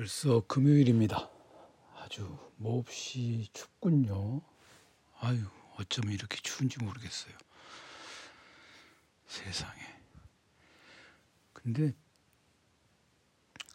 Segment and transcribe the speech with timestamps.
[0.00, 1.28] 벌써 금요일입니다.
[1.98, 4.40] 아주 몹시 춥군요.
[5.18, 5.44] 아유,
[5.76, 7.34] 어쩌면 이렇게 추운지 모르겠어요.
[9.26, 9.78] 세상에.
[11.52, 11.92] 근데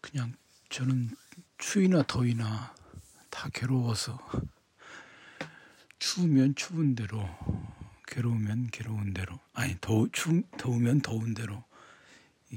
[0.02, 0.34] 그냥
[0.70, 1.16] 저는
[1.59, 2.73] 추위나 더위나
[3.30, 4.18] 다 괴로워서
[6.00, 7.20] 추우면 추운 대로
[8.07, 11.64] 괴로우면 괴로운 대로 아니 더 추, 더우면 더운 대로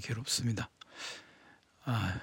[0.03, 0.71] 괴롭습니다.
[1.85, 2.19] 아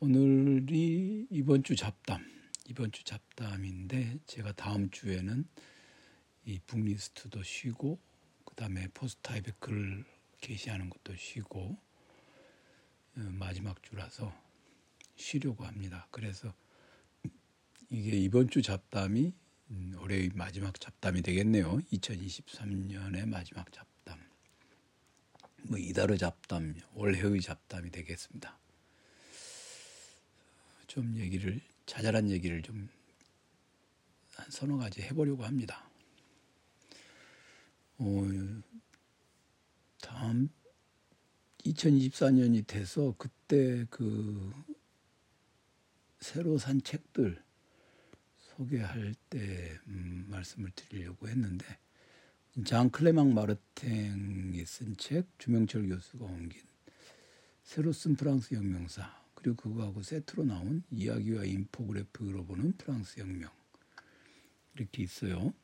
[0.00, 2.24] 오늘이 이번 주 잡담,
[2.68, 5.44] 이번 주 잡담인데 제가 다음 주에는
[6.44, 7.98] 이 북리스트도 쉬고
[8.44, 10.04] 그 다음에 포스타입에 글을
[10.40, 11.76] 게시하는 것도 쉬고
[13.16, 14.32] 어, 마지막 주라서
[15.16, 16.06] 쉬려고 합니다.
[16.12, 16.54] 그래서
[17.90, 19.32] 이게 이번 주 잡담이
[19.70, 21.76] 음, 올해의 마지막 잡담이 되겠네요.
[21.92, 24.20] 2023년의 마지막 잡담.
[25.64, 28.56] 뭐 이달의 잡담, 올해의 잡담이 되겠습니다.
[30.88, 32.88] 좀 얘기를 자잘한 얘기를 좀
[34.38, 35.90] 한 서너 가지 해보려고 합니다.
[37.98, 38.22] 어,
[40.00, 40.48] 다음
[41.64, 44.52] 2024년이 돼서 그때 그
[46.20, 47.42] 새로 산 책들
[48.36, 51.66] 소개할 때 음, 말씀을 드리려고 했는데
[52.64, 56.62] 장 클레망 마르탱이 쓴 책 주명철 교수가 옮긴
[57.64, 63.50] 새로 쓴 프랑스 혁명사 그리고 그거하고 세트로 나온 이야기와 인포그래프로 보는 프랑스 혁명
[64.74, 65.54] 이렇게 있어요.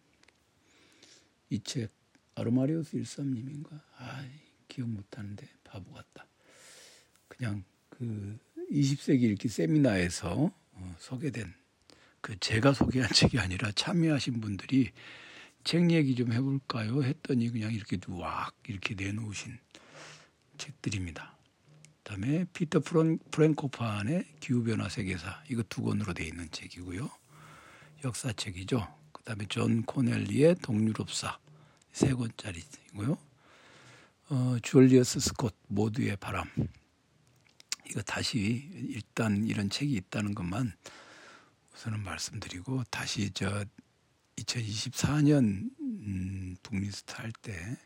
[1.50, 1.90] 이 책
[2.36, 3.70] 아르마리오스 일삼님인가?
[3.98, 4.24] 아
[4.68, 6.26] 기억 못하는데 바보 같다.
[7.26, 8.38] 그냥 그
[8.70, 11.52] 20세기 읽기 세미나에서 어, 소개된
[12.20, 14.92] 그 제가 소개한 책이 아니라 참여하신 분들이
[15.64, 17.02] 책 얘기 좀 해볼까요?
[17.02, 19.58] 했더니 그냥 이렇게 왁 이렇게 내놓으신
[20.58, 21.33] 책들입니다.
[22.04, 27.10] 그다음에 피터 프론, 프랭코판의 기후변화 세계사 이거 두 권으로 돼 있는 책이고요.
[28.04, 28.86] 역사책이죠.
[29.12, 31.38] 그다음에 존 코넬리의 동유럽사
[31.92, 33.16] 세 권짜리고요.
[34.28, 36.48] 어, 줄리어스 스콧 모두의 바람
[37.88, 40.72] 이거 다시 일단 이런 책이 있다는 것만
[41.74, 43.64] 우선은 말씀드리고 다시 저
[44.36, 47.78] 2024년 음, book list 할 때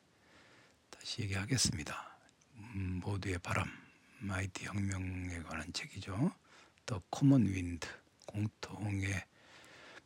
[0.91, 2.19] 다시 얘기하겠습니다.
[2.75, 3.88] 음, 모두의 바람.
[4.20, 6.32] 아이티 혁명에 관한 책이죠.
[6.86, 7.86] The Common Wind
[8.26, 9.24] 공통의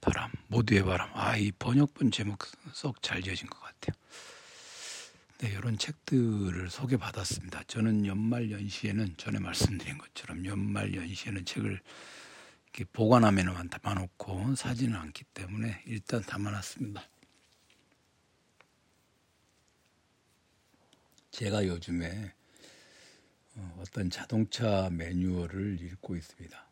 [0.01, 3.97] 바람 모두의 바람 아 이 번역본 제목 썩 잘 지어진 것 같아요.
[5.39, 7.65] 네 이런 책들을 소개받았습니다.
[7.65, 11.81] 저는 연말 연시에는 전에 말씀드린 것처럼 연말 연시에는 책을
[12.65, 17.03] 이렇게 보관함에만 담아놓고 사지는 않기 때문에 일단 담아놨습니다.
[21.33, 22.33] 제가 요즘에
[23.57, 26.71] 어, 어떤 자동차 매뉴얼을 읽고 있습니다.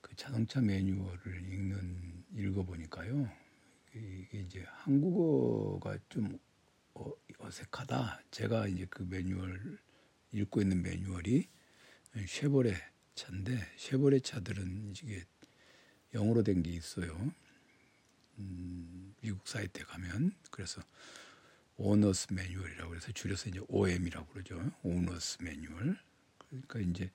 [0.00, 3.30] 그 자동차 매뉴얼을 읽는 읽어보니까요,
[3.94, 6.38] 이게 이제 한국어가 좀
[6.94, 8.22] 어, 어색하다.
[8.30, 9.78] 제가 이제 그 매뉴얼
[10.32, 11.48] 읽고 있는 매뉴얼이
[12.26, 12.74] 쉐보레
[13.14, 15.24] 차인데 쉐보레 차들은 이게
[16.14, 17.32] 영어로 된 게 있어요.
[18.38, 20.82] 음, 미국 사이트에 가면 그래서
[21.76, 24.70] 오너스 매뉴얼이라고 해서 줄여서 이제 OM이라고 그러죠.
[24.82, 25.98] 오너스 매뉴얼.
[26.48, 27.10] 그러니까 이제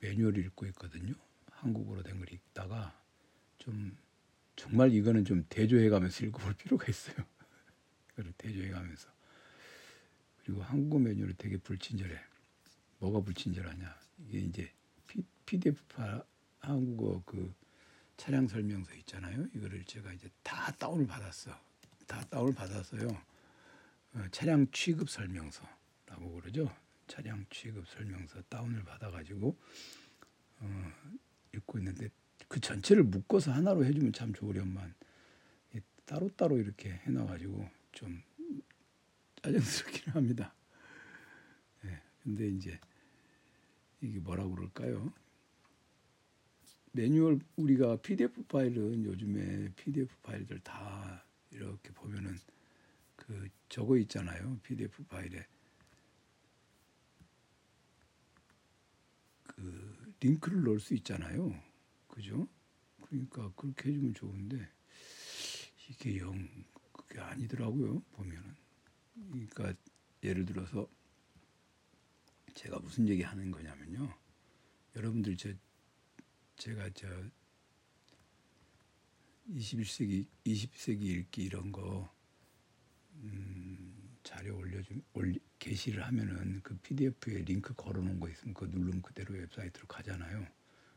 [0.00, 1.14] 매뉴얼을 읽고 있거든요.
[1.50, 2.98] 한국어로 된 걸 읽다가
[3.58, 3.96] 좀
[4.56, 7.16] 정말 이거는 좀 대조해 가면서 읽어볼 필요가 있어요.
[8.12, 9.08] 이거를 대조해 가면서.
[10.44, 12.18] 그리고 한국어 매뉴얼이 되게 불친절해.
[13.00, 13.96] 뭐가 불친절하냐.
[14.26, 14.72] 이게 이제
[15.46, 16.22] PDF 파
[16.60, 17.54] 한국어 그
[18.16, 19.46] 차량 설명서 있잖아요.
[19.54, 21.52] 이거를 제가 이제 다 다운을 받았어.
[22.06, 23.08] 다 다운을 받았어요.
[24.14, 26.74] 어, 차량 취급 설명서라고 그러죠.
[27.06, 29.56] 차량 취급 설명서 다운을 받아가지고
[30.60, 30.92] 어,
[31.54, 32.08] 읽고 있는데
[32.48, 34.94] 그 전체를 묶어서 하나로 해주면 참 좋으련만
[36.08, 38.22] 따로따로 이렇게 해놔가지고 좀
[39.42, 40.54] 짜증스럽기는 합니다.
[41.82, 42.80] 네, 근데 이제
[44.00, 45.12] 이게 뭐라고 그럴까요?
[46.92, 52.36] 매뉴얼 우리가 PDF 파일은 요즘에 PDF 파일들 다 이렇게 보면은
[53.28, 54.58] 그 적어 있잖아요.
[54.62, 55.46] PDF 파일에
[59.42, 61.62] 그 링크를 넣을 수 있잖아요.
[62.08, 62.48] 그죠?
[63.02, 64.66] 그러니까 그렇게 해주면 좋은데
[65.90, 66.48] 이게 영
[66.90, 68.00] 그게 아니더라고요.
[68.12, 68.56] 보면은
[69.30, 69.74] 그러니까
[70.22, 70.88] 예를 들어서
[72.54, 74.10] 제가 무슨 얘기 하는 거냐면요.
[74.96, 75.52] 여러분들 저
[76.56, 77.06] 제가 저
[79.50, 82.10] 21세기 20세기 읽기 이런 거
[84.22, 89.86] 자료 올려주 올리 게시를 하면은 그 PDF에 링크 걸어놓은 거 있으면 그거 누르면 그대로 웹사이트로
[89.86, 90.46] 가잖아요.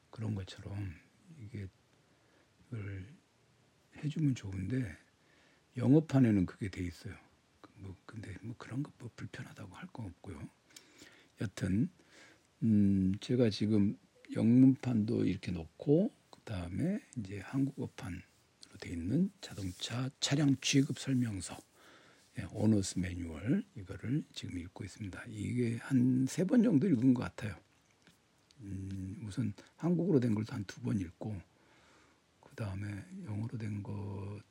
[0.09, 0.93] 그런 것처럼
[1.39, 1.67] 이게
[2.67, 3.07] 이걸
[3.97, 4.97] 해주면 좋은데
[5.77, 7.15] 영어판에는 그게 돼 있어요.
[7.75, 10.49] 뭐 근데 뭐 그런 거 뭐 불편하다고 할 거 없고요.
[11.41, 11.89] 여튼
[12.63, 13.97] 음 제가 지금
[14.35, 18.21] 영문판도 이렇게 놓고 그 다음에 이제 한국어판으로
[18.79, 21.70] 돼 있는 자동차 차량 취급 설명서 예,
[22.53, 25.23] 오너스 매뉴얼 이거를 지금 읽고 있습니다.
[25.29, 27.55] 이게 한 세 번 정도 읽은 것 같아요.
[28.61, 31.41] 음, 우선 한국어로 된 걸도 한 두 번 읽고
[32.41, 32.87] 그 다음에
[33.25, 34.41] 영어로 된 것을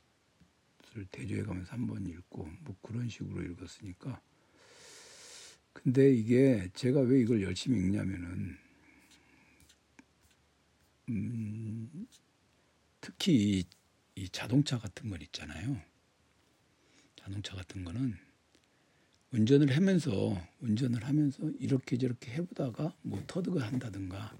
[1.12, 4.20] 대조해 가면서 한 번 읽고 뭐 그런 식으로 읽었으니까
[5.72, 8.58] 근데 이게 제가 왜 이걸 열심히 읽냐면은
[11.10, 12.06] 음,
[13.00, 13.64] 특히 이,
[14.16, 15.80] 이 자동차 같은 건 있잖아요.
[17.30, 18.16] 자동차 같은 거는
[19.30, 24.36] 운전을 하면서 운전을 하면서 이렇게 저렇게 해보다가 뭐 터득을 한다든가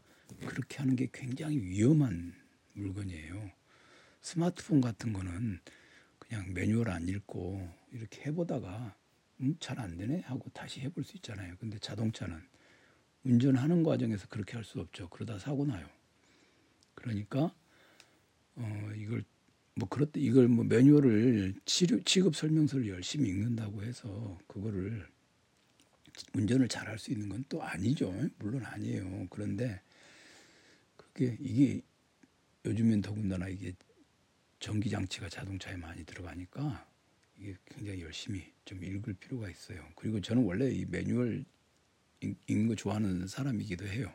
[0.46, 2.34] 그렇게 하는 게 굉장히 위험한
[2.72, 3.52] 물건이에요.
[4.22, 5.60] 스마트폰 같은 거는
[6.18, 8.96] 그냥 매뉴얼 안 읽고 이렇게 해보다가
[9.40, 11.54] 음, 잘 안 되네 하고 다시 해볼 수 있잖아요.
[11.60, 12.36] 근데 자동차는
[13.22, 15.08] 운전하는 과정에서 그렇게 할 수 없죠.
[15.10, 15.88] 그러다 사고 나요.
[16.94, 17.54] 그러니까
[18.56, 19.24] 어, 이걸
[19.74, 25.06] 뭐 그렇다 이걸 뭐 매뉴얼을 치료, 취급 설명서를 열심히 읽는다고 해서 그거를
[26.34, 28.12] 운전을 잘할 수 있는 건 또 아니죠.
[28.38, 29.26] 물론 아니에요.
[29.30, 29.80] 그런데
[30.96, 31.82] 그게 이게
[32.64, 33.72] 요즘엔 더군다나 이게
[34.60, 36.86] 전기 장치가 자동차에 많이 들어가니까
[37.38, 39.86] 이게 굉장히 열심히 좀 읽을 필요가 있어요.
[39.96, 41.44] 그리고 저는 원래 이 매뉴얼
[42.46, 44.12] 읽는 거 좋아하는 사람이기도 해요.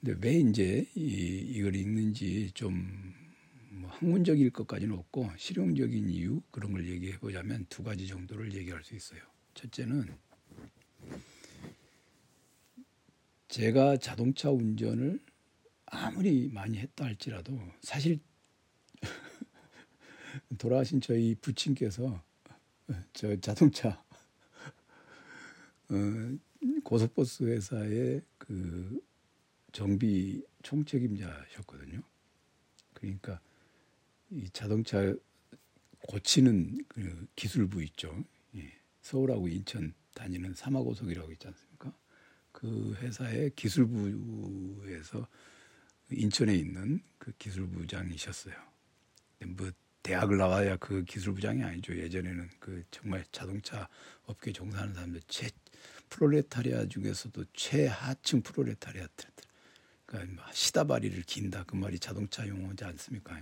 [0.00, 1.00] 근데 왜 이제 이,
[1.54, 3.14] 이걸 읽는지 좀
[3.74, 8.94] 뭐 학문적일 것까지는 없고 실용적인 이유 그런 걸 얘기해 보자면 두 가지 정도를 얘기할 수
[8.94, 9.20] 있어요.
[9.54, 10.16] 첫째는
[13.48, 15.20] 제가 자동차 운전을
[15.86, 18.20] 아무리 많이 했다 할지라도 사실
[20.58, 22.22] 돌아가신 저희 부친께서
[23.12, 24.02] 저 자동차
[25.90, 26.38] 어,
[26.82, 29.00] 고속버스 회사의 그
[29.72, 32.00] 정비 총책임자셨거든요.
[32.94, 33.40] 그러니까
[34.34, 35.14] 이 자동차
[36.08, 38.24] 고치는 그 기술부 있죠.
[38.56, 38.72] 예.
[39.00, 41.92] 서울하고 인천 다니는 사마고속이라고 있지 않습니까?
[42.52, 45.26] 그 회사의 기술부에서
[46.10, 48.54] 인천에 있는 그 기술부장이셨어요.
[49.46, 49.70] 뭐
[50.02, 51.96] 대학을 나와야 그 기술부장이 아니죠.
[51.96, 53.88] 예전에는 그 정말 자동차
[54.24, 55.48] 업계 종사하는 사람들 최
[56.10, 59.30] 프롤레타리아 중에서도 최하층 프롤레타리아들.
[60.06, 63.40] 그러니까 뭐 시다바리를 긴다 그 말이 자동차 용어지 않습니까?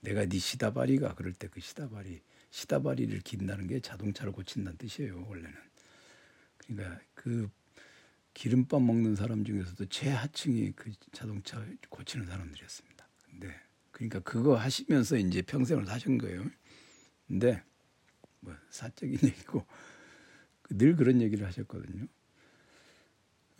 [0.00, 5.54] 내가 네 시다바리가 그럴 때 그 시다바리 시다바리를 긴다는 게 자동차를 고친다는 뜻이에요 원래는.
[6.56, 7.48] 그러니까 그
[8.34, 13.08] 기름밥 먹는 사람 중에서도 최하층이 그 자동차 고치는 사람들이었습니다.
[13.24, 13.54] 근데
[13.90, 16.44] 그러니까 그거 하시면서 이제 평생을 사신 거예요.
[17.26, 17.62] 근데
[18.40, 19.66] 뭐 사적인 얘기고
[20.70, 22.06] 늘 그런 얘기를 하셨거든요.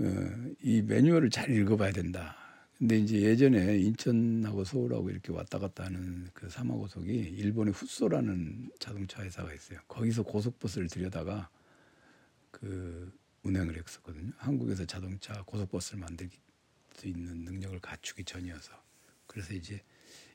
[0.00, 2.36] 어, 이 매뉴얼을 잘 읽어봐야 된다
[2.78, 9.52] 근데 이제 예전에 인천하고 서울하고 이렇게 왔다 갔다 하는 그 사마고속이 일본의 후소라는 자동차 회사가
[9.52, 9.80] 있어요.
[9.88, 11.50] 거기서 고속버스를 들여다가
[12.52, 14.32] 그 운행을 했었거든요.
[14.36, 16.28] 한국에서 자동차 고속버스를 만들
[16.94, 18.72] 수 있는 능력을 갖추기 전이어서.
[19.26, 19.82] 그래서 이제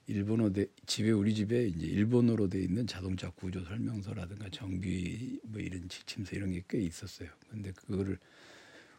[0.08, 5.88] 일본어 대, 집에 우리 집에 이제 일본어로 돼 있는 자동차 구조 설명서라든가 정비 뭐 이런
[5.88, 7.30] 지침서 이런 게 꽤 있었어요.
[7.50, 8.20] 근데 그거를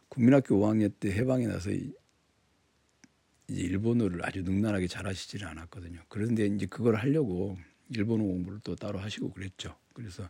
[0.09, 1.69] 국민학교 5학년 때 해방이 나서
[3.47, 6.01] 이제 일본어를 아주 능란하게 잘하시지는 않았거든요.
[6.09, 7.57] 그런데 이제 그걸 하려고
[7.89, 9.77] 일본어 공부를 또 따로 하시고 그랬죠.
[9.93, 10.29] 그래서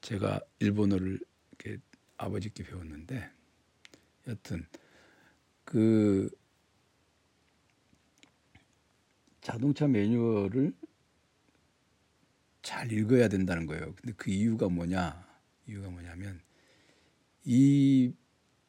[0.00, 1.18] 제가 일본어를
[1.50, 1.80] 이렇게
[2.16, 3.30] 아버지께 배웠는데
[4.28, 4.66] 여튼
[5.64, 6.28] 그
[9.40, 10.72] 자동차 매뉴얼을
[12.62, 13.94] 잘 읽어야 된다는 거예요.
[13.96, 15.26] 근데 그 이유가 뭐냐?
[15.66, 16.40] 이유가 뭐냐면
[17.44, 18.12] 이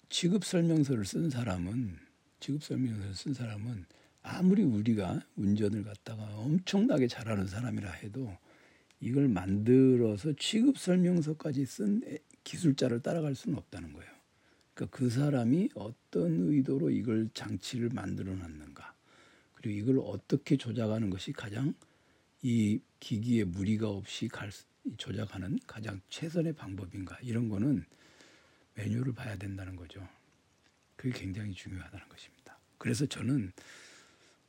[0.10, 2.00] 취급 설명서를 쓴 사람은
[2.44, 3.86] 직업 설명서를 쓴 사람은
[4.22, 8.38] 아무리 우리가 운전을 갖다가 엄청나게 잘하는 사람이라 해도
[9.00, 12.02] 이걸 만들어서 취급 설명서까지 쓴
[12.44, 14.12] 기술자를 따라갈 수는 없다는 거예요.
[14.74, 18.94] 그러니까 그 사람이 어떤 의도로 이걸 장치를 만들어 놨는가,
[19.54, 21.74] 그리고 이걸 어떻게 조작하는 것이 가장
[22.42, 24.52] 이 기기에 무리가 없이 갈,
[24.98, 27.86] 조작하는 가장 최선의 방법인가, 이런 거는
[28.76, 30.06] 매뉴얼을 봐야 된다는 거죠.
[31.03, 32.57] 그게 굉장히 중요하다는 것입니다.
[32.77, 33.51] 그래서 저는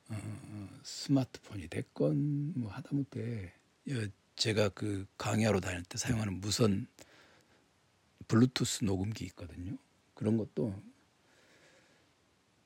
[0.08, 3.52] 어, 스마트폰이 됐건 뭐 하다못해
[4.36, 6.86] 제가 그 강의하러 다닐 때 사용하는 무선
[8.28, 9.76] 블루투스 녹음기 있거든요.
[10.14, 10.80] 그런 것도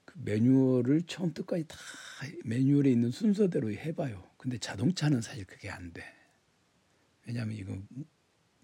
[0.04, 1.78] 그 매뉴얼을 처음부터 까지 다
[2.45, 4.23] 매뉴얼에 있는 순서대로 해봐요.
[4.37, 6.04] 근데 자동차는 사실 그게 안 돼.
[7.26, 7.78] 왜냐하면 이거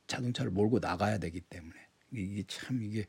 [0.07, 1.75] 자동차를 몰고 나가야 되기 때문에
[2.13, 3.07] 이게 참 이게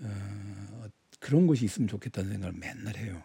[0.00, 0.88] 어,
[1.20, 3.22] 그런 것이 있으면 좋겠다는 생각을 맨날 해요.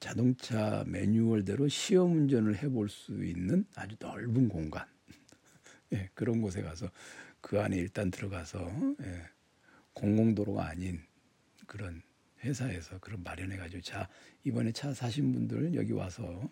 [0.00, 4.84] 자동차 매뉴얼대로 시험 운전을 해볼 수 있는 아주 넓은 공간
[5.92, 6.90] 예, 그런 곳에 가서
[7.40, 8.70] 그 안에 일단 들어가서
[9.02, 9.22] 예,
[9.94, 11.00] 공공도로가 아닌
[11.66, 12.02] 그런
[12.44, 14.08] 회사에서 그런 마련해 가지고 자
[14.44, 16.48] 이번에 차 사신 분들 여기 와서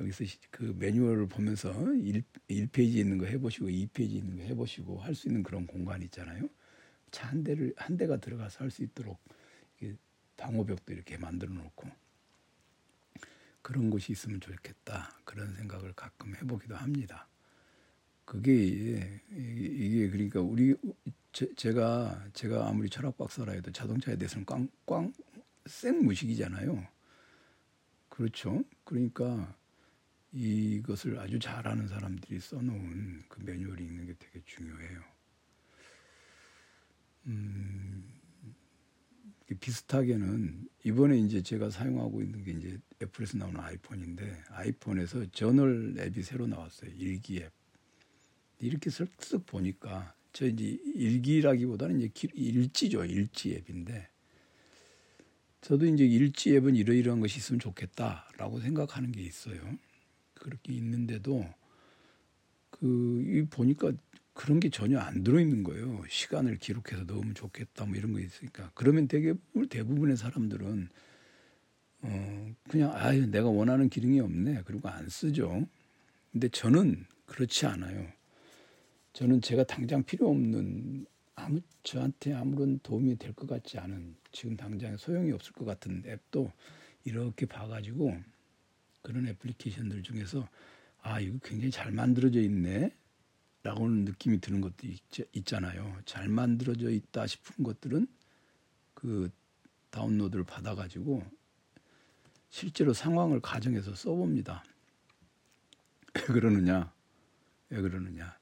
[0.00, 5.28] 여기서 그 매뉴얼을 보면서 1, 1페이지 있는 거 해보시고 2페이지 있는 거 해보시고 할 수
[5.28, 6.48] 있는 그런 공간이 있잖아요.
[7.16, 9.18] 차 한 대를 한 대가 들어가서 할 수 있도록
[10.36, 11.88] 방호벽도 이렇게 만들어 놓고
[13.62, 17.26] 그런 곳이 있으면 좋겠다 그런 생각을 가끔 해보기도 합니다.
[18.24, 18.52] 그게
[19.30, 20.76] 이게 그러니까 우리
[21.32, 25.12] 제, 가 제가 아무리 철학 박사라 해도 자동차에 대해서는 꽝꽝
[25.66, 26.86] 생 무식이잖아요.
[28.08, 28.62] 그렇죠.
[28.84, 29.56] 그러니까
[30.32, 35.15] 이것을 아주 잘하는 사람들이 써놓은 그 매뉴얼이 있는 게 되게 중요해요.
[37.26, 38.04] 음,
[39.60, 46.46] 비슷하게는 이번에 이제 제가 사용하고 있는 게 이제 애플에서 나오는 아이폰인데 아이폰에서 저널 앱이 새로
[46.46, 46.90] 나왔어요.
[46.96, 47.52] 일기 앱.
[48.58, 53.04] 이렇게 쓱쓱 보니까 저 이제 일기라기보다는 이제 일지죠.
[53.04, 54.08] 일지 앱인데
[55.60, 59.60] 저도 이제 일지 앱은 이러이러한 것이 있으면 좋겠다라고 생각하는 게 있어요.
[60.34, 61.44] 그렇게 있는데도
[62.70, 63.92] 그 보니까
[64.36, 66.04] 그런 게 전혀 안 들어있는 거예요.
[66.08, 69.32] 시간을 기록해서 넣으면 좋겠다 뭐 이런 거 있으니까 그러면 되게
[69.70, 70.88] 대부분의 사람들은
[72.02, 75.66] 어 그냥 아유 내가 원하는 기능이 없네 그리고 안 쓰죠.
[76.32, 78.06] 근데 저는 그렇지 않아요.
[79.14, 84.96] 저는 제가 당장 필요 없는 아무 저한테 아무런 도움이 될 것 같지 않은 지금 당장
[84.98, 86.52] 소용이 없을 것 같은 앱도
[87.04, 88.14] 이렇게 봐가지고
[89.00, 90.46] 그런 애플리케이션들 중에서
[91.00, 92.94] 아 이거 굉장히 잘 만들어져 있네
[93.66, 98.06] 라고는 느낌이 드는 것도 있, 잖아요잘 만들어져 있다 싶은 것들은
[98.94, 99.28] 그
[99.90, 101.24] 다운로드를 받아가지고
[102.48, 104.62] 실제로 상황을 가정해서 써봅니다.
[106.14, 106.92] 왜 그러느냐?
[107.70, 108.38] 왜 그러느냐?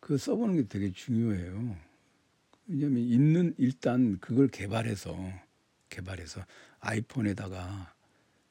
[0.00, 1.76] 그 써보는 게 되게 중요해요.
[2.66, 5.16] 왜냐하면 있는 일단 그걸 개발해서
[5.88, 6.44] 개발해서
[6.80, 7.94] 아이폰에다가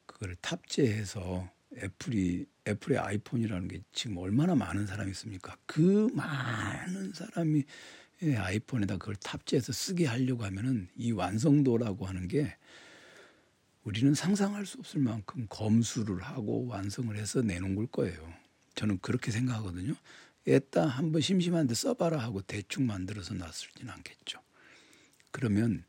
[0.06, 1.48] 그걸 탑재해서
[1.82, 5.56] 애플이 애플의 아이폰이라는 게 지금 얼마나 많은 사람이 있습니까?
[5.66, 7.64] 그 많은 사람이
[8.36, 12.56] 아이폰에다 그걸 탑재해서 쓰게 하려고 하면은 이 완성도라고 하는 게
[13.82, 18.32] 우리는 상상할 수 없을 만큼 검수를 하고 완성을 해서 내놓은 걸 거예요.
[18.74, 19.94] 저는 그렇게 생각하거든요.
[20.46, 24.40] 애따 한번 심심한데 써봐라 하고 대충 만들어서 놨을지는 않겠죠.
[25.30, 25.84] 그러면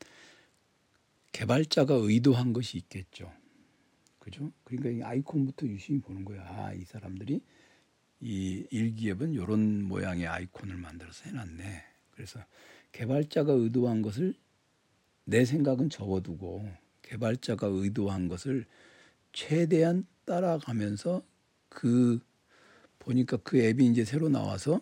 [1.32, 3.32] 개발자가 의도한 것이 있겠죠.
[4.26, 4.52] 그죠?
[4.64, 6.42] 그러니까 이 아이콘부터 유심히 보는 거야.
[6.50, 7.44] 아, 이 사람들이
[8.22, 11.84] 이 일기앱은 이런 모양의 아이콘을 만들어서 해놨네.
[12.10, 12.44] 그래서
[12.92, 14.34] 개발자가 의도한 것을
[15.26, 16.68] 내 생각은 접어두고
[17.04, 18.66] 개발자가 의도한 것을
[19.32, 21.22] 최대한 따라가면서
[21.70, 22.20] 그
[22.98, 24.82] 보니까 그 앱이 이제 새로 나와서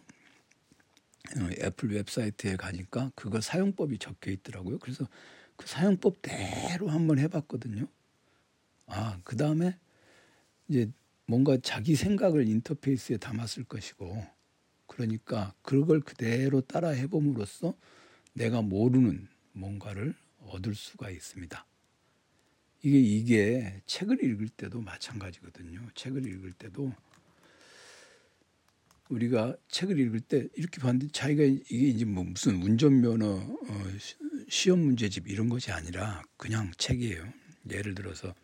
[1.38, 4.80] 어, 애플 웹사이트에 가니까 그거 사용법이 적혀 있더라고요.
[4.80, 5.06] 그래서
[5.58, 7.90] 그 사용법대로 한번 해봤거든요.
[8.96, 9.76] 아, 그 다음에
[10.68, 10.88] 이제
[11.26, 14.24] 뭔가 자기 생각을 인터페이스에 담았을 것이고,
[14.86, 17.76] 그러니까 그걸 그대로 따라 해봄으로써
[18.34, 21.66] 내가 모르는 뭔가를 얻을 수가 있습니다.
[22.84, 25.90] 이게 이게 책을 읽을 때도 마찬가지거든요.
[25.96, 26.94] 책을 읽을 때도
[29.10, 33.84] 우리가 책을 읽을 때 이렇게 봤는데 자기가 이게 이제 뭐 무슨 운전면허 어,
[34.50, 37.24] 시험 문제집 이런 것이 아니라 그냥 책이에요.
[37.72, 38.36] 예를 들어서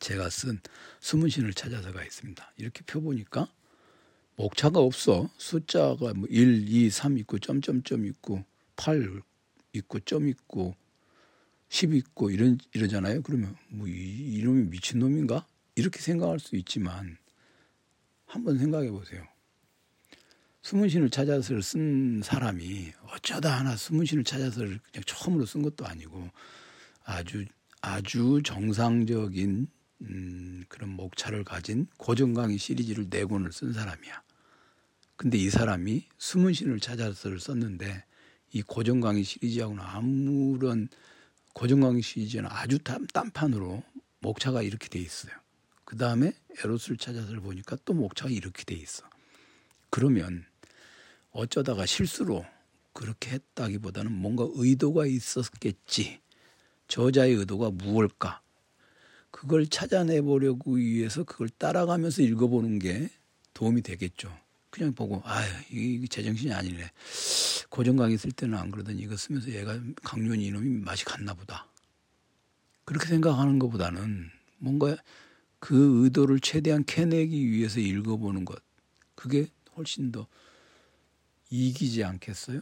[0.00, 0.58] 제가 쓴
[1.00, 2.52] 수문신을 찾아서가 있습니다.
[2.56, 3.48] 이렇게 펴보니까
[4.36, 5.30] 목차가 없어.
[5.36, 8.44] 숫자가 뭐 1, 2, 3 있고 점점점 있고
[8.76, 9.22] 8
[9.74, 10.74] 있고 점 있고
[11.68, 13.22] 10 있고 이런 이러잖아요.
[13.22, 15.46] 그러면 뭐 이, 이놈이 미친놈인가?
[15.76, 17.16] 이렇게 생각할 수 있지만
[18.26, 19.26] 한번 생각해 보세요.
[20.62, 26.28] 수문신을 찾아서 쓴 사람이 어쩌다 하나 수문신을 찾아서 그냥 처음으로 쓴 것도 아니고
[27.04, 27.44] 아주
[27.80, 29.68] 아주 정상적인
[30.02, 34.22] 음, 그런 목차를 가진 고정강의 시리즈를 네 권을 쓴 사람이야.
[35.16, 38.04] 근데 이 사람이 수문신을 찾아서 썼는데
[38.52, 40.88] 이 고정강의 시리즈하고는 아무런
[41.52, 43.82] 고정강의 시리즈는 아주 딴, 딴판으로
[44.20, 45.32] 목차가 이렇게 돼 있어요.
[45.84, 49.04] 그 다음에 에로스를 찾아서 보니까 또 목차가 이렇게 돼 있어.
[49.90, 50.46] 그러면
[51.32, 52.44] 어쩌다가 실수로
[52.92, 56.20] 그렇게 했다기보다는 뭔가 의도가 있었겠지.
[56.88, 58.40] 저자의 의도가 무엇일까?
[59.40, 63.08] 그걸 찾아내 보려고 위해서 그걸 따라가면서 읽어보는 게
[63.54, 64.30] 도움이 되겠죠.
[64.68, 66.90] 그냥 보고 아 이게 제정신이 아니네.
[67.70, 71.66] 고정 강의 쓸 때는 안 그러더니 이거 쓰면서 얘가 강윤이 이놈이 맛이 갔나 보다.
[72.84, 74.28] 그렇게 생각하는 것보다는
[74.58, 74.94] 뭔가
[75.58, 78.62] 그 의도를 최대한 캐내기 위해서 읽어보는 것.
[79.14, 80.26] 그게 훨씬 더
[81.48, 82.60] 이기지 않겠어요?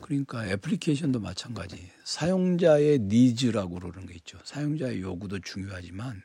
[0.00, 1.90] 그러니까 애플리케이션도 마찬가지.
[2.04, 4.38] 사용자의 니즈라고 그러는 게 있죠.
[4.44, 6.22] 사용자의 요구도 중요하지만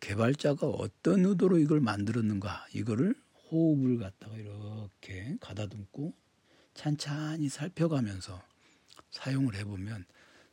[0.00, 3.14] 개발자가 어떤 의도로 이걸 만들었는가 이거를
[3.50, 6.14] 호흡을 갖다가 이렇게 가다듬고
[6.74, 8.42] 찬찬히 살펴가면서
[9.10, 10.04] 사용을 해보면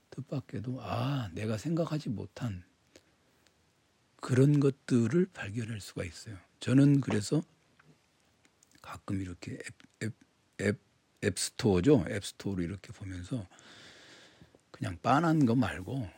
[0.09, 2.63] 뜻밖에도 아 내가 생각하지 못한
[4.21, 6.37] 그런 것들을 발견할 수가 있어요.
[6.59, 7.43] 저는 그래서
[8.81, 10.13] 가끔 이렇게 앱, 앱,
[10.61, 10.79] 앱,
[11.25, 12.05] 앱스토어죠.
[12.09, 13.47] 앱스토어로 이렇게 보면서
[14.71, 16.09] 그냥 빤한 거 말고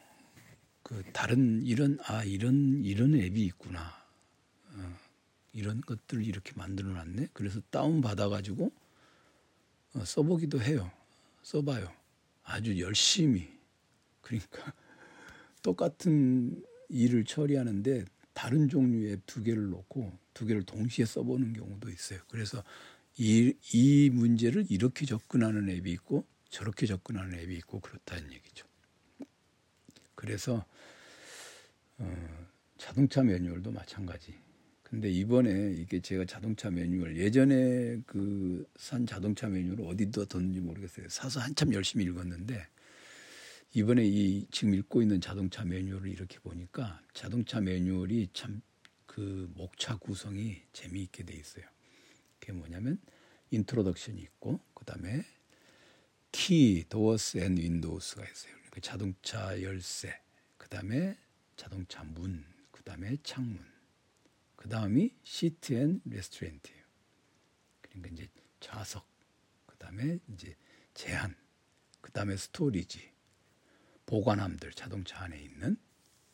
[0.84, 3.94] 그 다른 이런 아 이런 이런 앱이 있구나.
[4.74, 4.98] 어,
[5.54, 7.30] 이런 것들을 이렇게 만들어 놨네.
[7.34, 8.72] 그래서 다운 받아 가지고
[9.94, 10.92] 어, 써보기도 해요.
[11.44, 11.92] 써봐요.
[12.44, 13.50] 아주 열심히.
[14.22, 14.74] 그러니까
[15.62, 22.20] 똑같은 일을 처리하는데 다른 종류의 앱 두 개를 놓고 두 개를 동시에 써보는 경우도 있어요.
[22.30, 22.64] 그래서
[23.18, 28.68] 이, 이 문제를 이렇게 접근하는 앱이 있고 저렇게 접근하는 앱이 있고 그렇다는 얘기죠.
[30.16, 30.66] 그래서
[31.98, 32.48] 어,
[32.78, 34.36] 자동차 매뉴얼도 마찬가지.
[34.84, 41.10] 근데 이번에 이게 제가 자동차 매뉴얼 예전에 그 산 자동차 매뉴얼을 어디다 뒀는지 모르겠어요.
[41.10, 42.66] 사서 한참 열심히 읽었는데
[43.74, 48.62] 이번에 이 지금 읽고 있는 자동차 매뉴얼을 이렇게 보니까 자동차 매뉴얼이 참
[49.18, 51.66] 그 목차 구성이 재미있게 돼 있어요.
[52.48, 53.02] 그게 뭐냐면
[53.52, 55.26] introduction이 있고 그다음에
[56.32, 58.54] key, doors and windows가 있어요.
[58.54, 60.18] 그러니까 자동차 열쇠,
[60.58, 61.18] 그다음에
[61.58, 63.60] 자동차 문, 그다음에 창문.
[64.56, 66.84] 그다음이 seat and restraint예요.
[67.82, 68.30] 그러니까 이제
[68.62, 69.06] 좌석,
[69.66, 70.56] 그다음에 이제
[70.94, 71.36] 제한,
[72.00, 73.12] 그다음에 storage,
[74.06, 75.76] 보관함들 자동차 안에 있는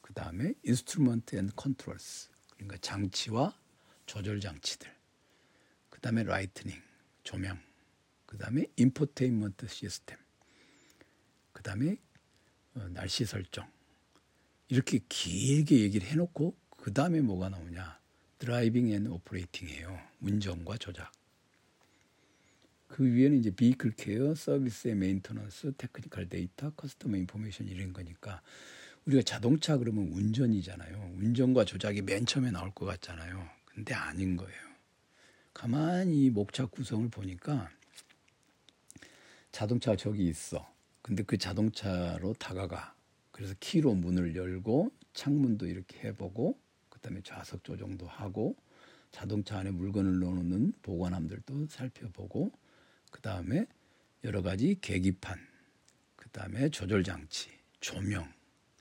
[0.02, 3.58] 그 다음에 instrument and controls 그러니까 장치와
[4.06, 5.03] 조절 장치들
[6.04, 6.76] 그 다음에 lighting
[7.24, 7.58] 조명
[8.26, 10.18] 그 다음에 infotainment system
[11.54, 11.96] 그 다음에
[12.74, 13.72] 어, 날씨 설정
[14.68, 18.02] 이렇게 길게 얘기를 해놓고 그 다음에 뭐가 나오냐
[18.38, 21.10] driving and operating이에요 운전과 조작
[22.90, 28.42] 그 뒤에는 이제 vehicle care, service and maintenance, technical data, customer information 이런 거니까
[29.06, 31.14] 우리가 자동차 그러면 운전이잖아요.
[31.18, 33.50] 운전과 조작이 맨 처음에 나올 것 같잖아요.
[33.66, 34.73] 근데 아닌 거예요.
[35.54, 37.70] 가만히 목차 구성을 보니까
[39.52, 40.68] 자동차가 저기 있어.
[41.02, 42.96] 근데 그 자동차로 다가가.
[43.32, 46.58] 그래서 키로 문을 열고 창문도 이렇게 해보고
[46.90, 48.56] 그다음에 좌석 조정도 하고
[49.12, 52.52] 자동차 안에 물건을 넣어놓는 보관함들도 살펴보고
[53.12, 53.68] 그 다음에
[54.24, 55.38] 여러 가지 계기판,
[56.16, 58.32] 그 다음에 조절 장치, 조명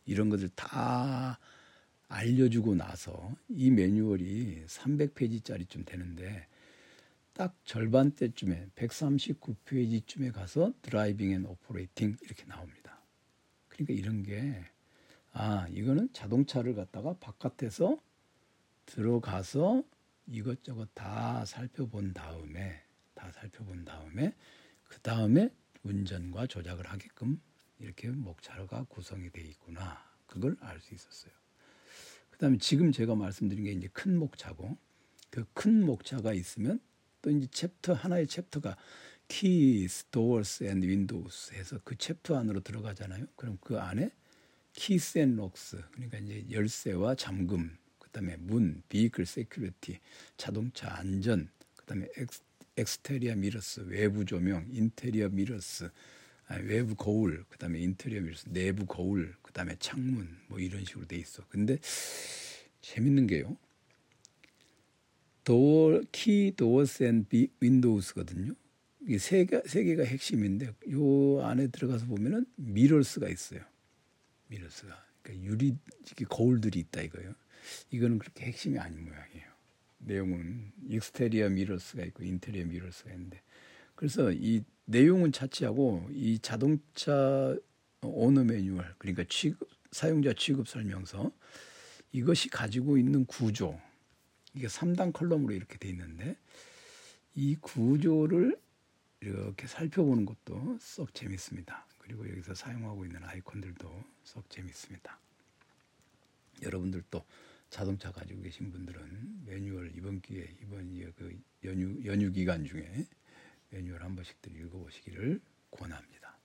[0.06, 1.38] 이런 것들 다
[2.08, 6.46] 알려주고 나서 이 매뉴얼이 300페이지짜리쯤 되는데
[7.34, 13.00] 딱 절반 때쯤에 139페이지쯤에 가서 driving and operating 이렇게 나옵니다.
[13.68, 14.64] 그러니까 이런 게
[15.32, 17.98] 아, 이거는 자동차를 갖다가 바깥에서
[18.86, 19.82] 들어가서
[20.26, 22.82] 이것저것 다 살펴본 다음에
[23.14, 24.34] 다 살펴본 다음에
[24.84, 25.50] 그 다음에
[25.84, 27.40] 운전과 조작을 하게끔
[27.78, 29.98] 이렇게 목차가 구성이 돼 있구나.
[30.26, 31.32] 그걸 알 수 있었어요.
[32.30, 34.76] 그다음에 지금 제가 말씀드린 게 이제 큰 목차고
[35.30, 36.78] 그 큰 목차가 있으면
[37.22, 38.76] 또 이제 챕터 하나의 chapter가
[39.28, 43.26] keys, doors and windows 해서 그 챕터 안으로 들어가잖아요.
[43.36, 44.10] 그럼 그 안에
[44.74, 50.00] keys and locks 그러니까 이제 열쇠와 잠금, 그다음에 문, vehicle security,
[50.36, 52.08] 자동차 안전, 그다음에
[52.76, 55.90] exterior mirrors, 외부 조명, interior mirrors,
[56.46, 61.44] 아니, 외부 거울, 그다음에 interior mirrors, 내부 거울, 그다음에 창문 뭐 이런 식으로 돼 있어.
[61.48, 61.78] 근데
[62.82, 63.56] 재밌는 게요.
[65.44, 67.26] door key doors and
[67.60, 68.54] windows거든요.
[69.00, 73.60] 이게 세, 개, 세 개가 핵심인데 요 안에 들어가서 보면은 mirrors가 있어요.
[74.46, 75.76] mirrors가 그러니까 유리
[76.06, 77.34] 이렇게 거울들이 있다 이거예요.
[77.90, 79.52] 이거는 그렇게 핵심이 아닌 모양이에요.
[79.98, 83.40] 내용은 exterior mirrors가 있고 interior mirrors가 있는데
[83.94, 87.56] 그래서 이 내용은 차치하고 이 자동차
[88.02, 91.32] owner manual 그러니까 취급, 사용자 취급 설명서
[92.10, 93.78] 이것이 가지고 있는 구조
[94.54, 96.36] 이게 3단 column으로 이렇게 돼 있는데
[97.34, 98.60] 이 구조를
[99.20, 101.86] 이렇게 살펴보는 것도 썩 재밌습니다.
[101.98, 105.18] 그리고 여기서 사용하고 있는 아이콘들도 썩 재밌습니다.
[106.62, 107.24] 여러분들도
[107.70, 113.06] 자동차 가지고 계신 분들은 매뉴얼 이번 기회 이번 그 연휴 연휴 기간 중에
[113.70, 116.36] 매뉴얼 한 번씩들 읽어보시기를 권합니다.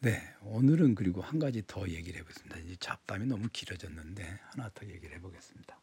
[0.00, 2.58] 네, 오늘은 그리고 한 가지 더 얘기를 해보겠습니다.
[2.58, 5.80] 이제 잡담이 너무 길어졌는데 하나 더 얘기를 해보겠습니다.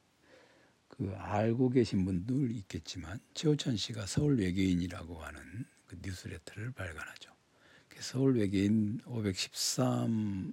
[0.99, 5.41] 그 알고 계신 분들 있겠지만 최호찬 씨가 서울 외계인이라고 하는
[5.87, 7.33] 그 뉴스레터를 발간하죠.
[7.87, 10.51] 그 서울 외계인 513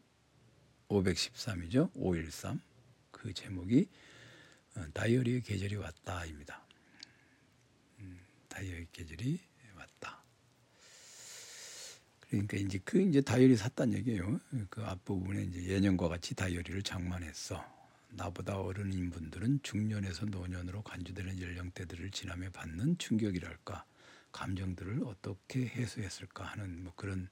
[0.89, 1.91] 513이죠.
[1.97, 2.61] 513.
[3.11, 3.89] 그 제목이
[4.77, 6.65] 어, 다이어리의 계절이 왔다입니다.
[7.99, 9.41] 음, 다이어리 계절이
[9.77, 10.23] 왔다.
[12.21, 14.39] 그러니까 이제 그 이제 다이어리 샀단 얘기예요.
[14.71, 17.76] 그 앞부분에 이제 예년과 같이 다이어리를 장만했어.
[18.09, 23.85] 나보다 어른인 분들은 중년에서 노년으로 간주되는 연령대들을 지나며 받는 충격이랄까
[24.33, 27.29] 감정들을 어떻게 해소했을까 하는 뭐 그런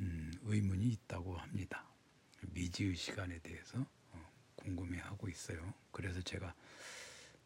[0.00, 1.86] 음, 의문이 있다고 합니다.
[2.52, 5.74] 미지의 시간에 대해서 어, 궁금해하고 있어요.
[5.90, 6.54] 그래서 제가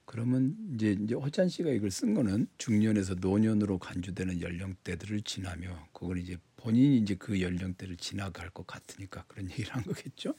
[0.07, 6.39] 그러면 이제 이제 허찬 씨가 이걸 쓴 거는 중년에서 노년으로 간주되는 연령대들을 지나며 그걸 이제
[6.57, 10.35] 본인이 이제 그 연령대를 지나갈 것 같으니까 그런 얘기를 한 거겠죠.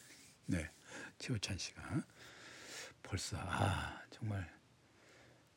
[0.48, 0.70] 네.
[1.20, 2.04] 최호찬 씨가
[3.04, 4.50] 벌써 아 정말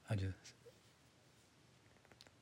[0.07, 0.33] 아주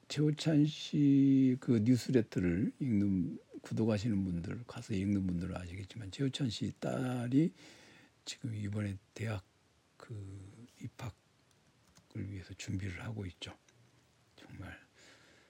[0.08, 7.52] 최호찬 씨 그 뉴스레터를 읽는 구독하시는 분들 가서 읽는 분들은 아시겠지만 최호찬 씨 딸이
[8.24, 9.44] 지금 이번에 대학
[9.96, 10.14] 그
[10.80, 13.56] 입학을 위해서 준비를 하고 있죠.
[14.36, 14.78] 정말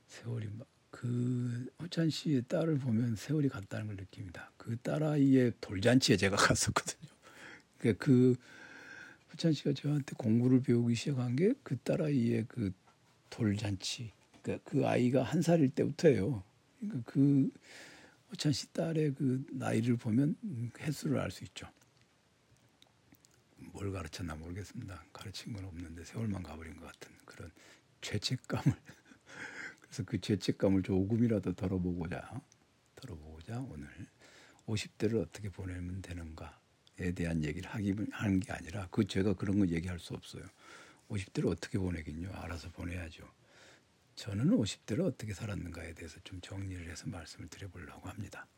[0.08, 0.48] 세월이
[0.90, 4.50] 그 호찬 씨의 딸을 보면 세월이 갔다는 걸 느낍니다.
[4.56, 7.10] 그 딸아이의 돌잔치에 제가 갔었거든요.
[7.78, 8.36] 그러니까 그
[9.28, 12.72] 후찬 씨가 저한테 공부를 배우기 시작한 게 그 딸아이의 그
[13.30, 14.12] 돌잔치.
[14.42, 16.42] 그러니까 그 아이가 한 살일 때부터예요.
[16.80, 17.50] 그러니까 그
[18.30, 20.36] 호찬 씨 딸의 그 나이를 보면
[20.80, 21.66] 횟수를 알 수 있죠.
[23.56, 25.04] 뭘 가르쳤나 모르겠습니다.
[25.12, 27.50] 가르친 건 없는데 세월만 가버린 것 같은 그런
[28.00, 28.74] 죄책감을
[29.88, 32.40] 그래서 그 죄책감을 조금이라도 덜어보고자
[32.96, 33.88] 덜어보고자 오늘
[34.66, 36.60] 50대를 어떻게 보내면 되는가
[37.00, 40.44] 에 대한 얘기를 하기 하는 게 아니라 그 제가 그런 거 얘기할 수 없어요.
[41.08, 42.30] 50대를 어떻게 보내긴요.
[42.32, 43.24] 알아서 보내야죠.
[44.16, 48.48] 저는 50대를 어떻게 살았는가에 대해서 좀 정리를 해서 말씀을 드려보려고 합니다.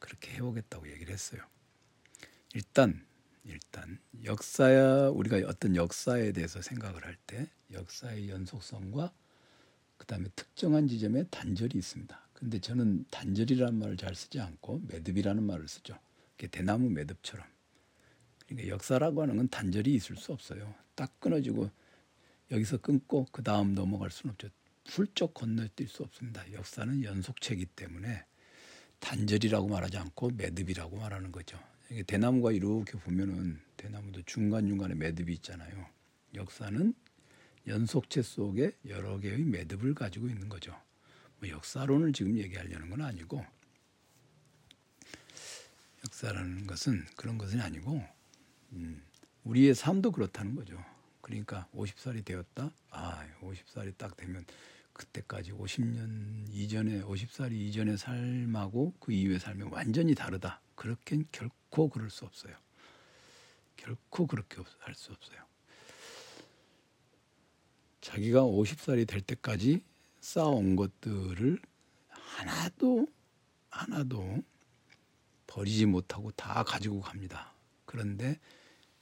[0.00, 1.42] 그렇게 해보겠다고 얘기를 했어요.
[2.54, 3.06] 일단
[3.44, 9.12] 일단 역사야 우리가 어떤 역사에 대해서 생각을 할 때 역사의 연속성과
[10.06, 12.20] 그다음에 특정한 지점에 단절이 있습니다.
[12.32, 15.98] 근데 저는 단절이라는 말을 잘 쓰지 않고 매듭이라는 말을 쓰죠.
[16.50, 17.44] 대나무 매듭처럼
[18.46, 20.74] 그러니까 역사라고 하는 건 단절이 있을 수 없어요.
[20.94, 21.70] 딱 끊어지고
[22.50, 24.48] 여기서 끊고 그 다음 넘어갈 수는 없죠.
[24.86, 26.44] 훌쩍 건너뛸 수 없습니다.
[26.52, 28.24] 역사는 연속체이기 때문에
[29.00, 31.58] 단절이라고 말하지 않고 매듭이라고 말하는 거죠.
[31.90, 35.86] 이게 대나무가 이렇게 보면은 대나무도 중간 중간에 매듭이 있잖아요.
[36.34, 36.94] 역사는
[37.66, 40.78] 연속체 속에 여러 개의 매듭을 가지고 있는 거죠.
[41.40, 43.44] 뭐 역사론을 지금 얘기하려는 건 아니고
[46.04, 48.02] 역사라는 것은 그런 것은 아니고
[48.72, 49.02] 음,
[49.44, 50.82] 우리의 삶도 그렇다는 거죠.
[51.20, 52.70] 그러니까 50살이 되었다.
[52.90, 54.44] 아, 50살이 딱 되면
[54.92, 60.60] 그때까지 50년 이전에 50살이 이전의 삶하고 그 이후의 삶이 완전히 다르다.
[60.74, 62.56] 그렇게 결코 그럴 수 없어요.
[63.76, 65.45] 결코 그렇게 할 수 없어요.
[68.06, 69.82] 자기가 50살이 될 때까지
[70.20, 71.58] 쌓아온 것들을
[72.06, 73.08] 하나도
[73.68, 74.44] 하나도
[75.48, 77.52] 버리지 못하고 다 가지고 갑니다.
[77.84, 78.38] 그런데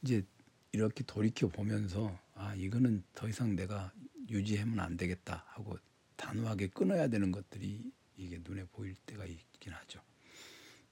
[0.01, 0.25] 이제
[0.73, 3.93] 이렇게 돌이켜 보면서 아 이거는 더 이상 내가
[4.31, 5.77] 유지하면 안 되겠다 하고
[6.17, 10.01] 단호하게 끊어야 되는 것들이 이게 눈에 보일 때가 있긴 하죠.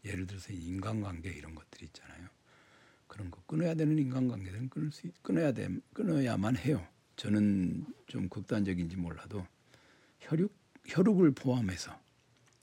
[0.04, 2.28] 예를 들어서 인간관계 이런 것들이 있잖아요.
[3.06, 6.86] 그런 거 끊어야 되는 인간관계들은 끊을 수 끊어야 돼 끊어야만 해요.
[7.22, 9.46] 저는 좀 극단적인지 몰라도
[10.18, 10.52] 혈육
[10.88, 11.96] 혈육을 포함해서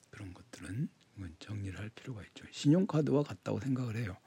[0.09, 0.89] 그런 것들은
[1.39, 2.45] 정리를 할 필요가 있죠.
[2.51, 4.17] 신용카드와 같다고 생각을 해요.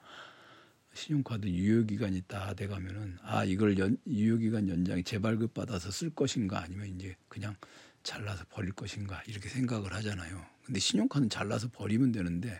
[0.95, 7.15] 신용카드 유효기간이 다 돼가면은 아 이걸 연, 유효기간 연장에 재발급 받아서 쓸 것인가 아니면 이제
[7.27, 7.55] 그냥
[8.01, 10.43] 잘라서 버릴 것인가 이렇게 생각을 하잖아요.
[10.65, 12.59] 근데 신용카드는 잘라서 버리면 되는데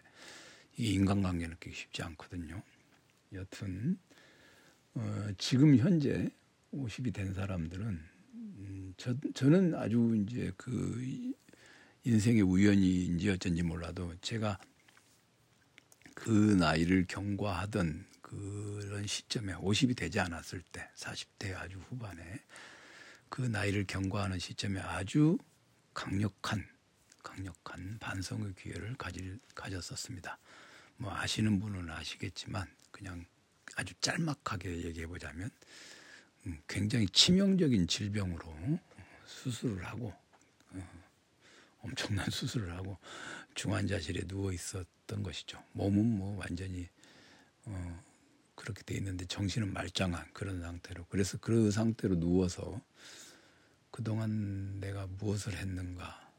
[0.78, 2.62] 이 인간관계는 그게 쉽지 않거든요.
[3.34, 3.98] 여튼
[4.94, 6.30] 어, 지금 현재
[6.74, 8.02] 50이 된 사람들은
[8.34, 11.34] 음, 저, 저는 아주 이제 그
[12.04, 14.58] 인생의 우연이인지 어쩐지 몰라도 제가
[16.14, 22.42] 그 나이를 경과하던 그런 시점에 50이 되지 않았을 때 40대 아주 후반에
[23.30, 25.38] 그 나이를 경과하는 시점에 아주
[25.94, 26.66] 강력한
[27.24, 30.38] 강력한 반성의 기회를 가질, 가졌었습니다.
[30.98, 33.26] 뭐 아시는 분은 아시겠지만 그냥
[33.76, 36.03] 아주 짤막하게 얘기해 보자면 음,
[36.68, 38.80] 굉장히 치명적인 질병으로
[39.26, 40.14] 수술을 하고
[40.72, 40.90] 어,
[41.82, 42.98] 엄청난 수술을 하고
[43.56, 45.64] 중환자실에 누워 있었던 것이죠.
[45.74, 46.88] 몸은 뭐 완전히
[47.66, 48.04] 어,
[48.56, 52.82] 그렇게 돼 있는데 정신은 말짱한 그런 상태로 그래서 그 상태로 누워서
[53.92, 56.32] 그동안 내가 무엇을 했는가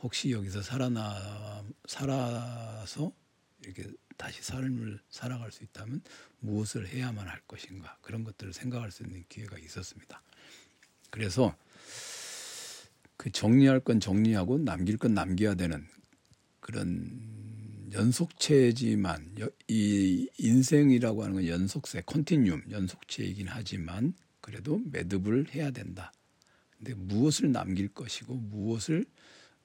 [0.00, 3.12] 혹시 여기서 살아나 살아서
[3.62, 6.02] 이렇게 다시 삶을 살아갈 수 있다면
[6.40, 10.22] 무엇을 해야만 할 것인가 그런 것들을 생각할 수 있는 기회가 있었습니다.
[11.10, 11.56] 그래서
[13.16, 15.86] 그 정리할 건 정리하고 남길 건 남겨야 되는
[16.60, 17.36] 그런
[17.92, 19.36] 연속체지만
[19.68, 26.12] 이 인생이라고 하는 건 연속세, 컨티뉴um, 연속체이긴 하지만 그래도 매듭을 해야 된다.
[26.76, 29.06] 근데 무엇을 남길 것이고 무엇을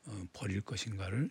[0.06, 1.30] 어, 버릴 것인가를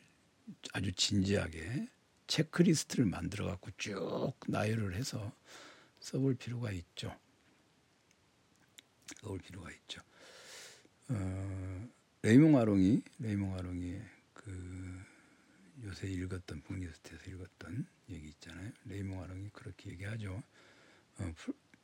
[0.73, 1.89] 아주 진지하게
[2.31, 5.33] 체크리스트를 만들어 갖고 쭉 나열을 해서
[5.99, 7.15] 써볼 필요가 있죠.
[9.21, 10.01] 써볼 필요가 있죠.
[11.09, 11.89] 어,
[12.23, 14.01] 레이몽 아롱이 레이몽 아롱이
[14.33, 15.03] 그
[15.83, 18.71] 요새 읽었던 book list에서 읽었던 얘기 있잖아요.
[18.85, 20.41] 레이몽 아롱이 그렇게 얘기하죠.
[21.19, 21.35] 어,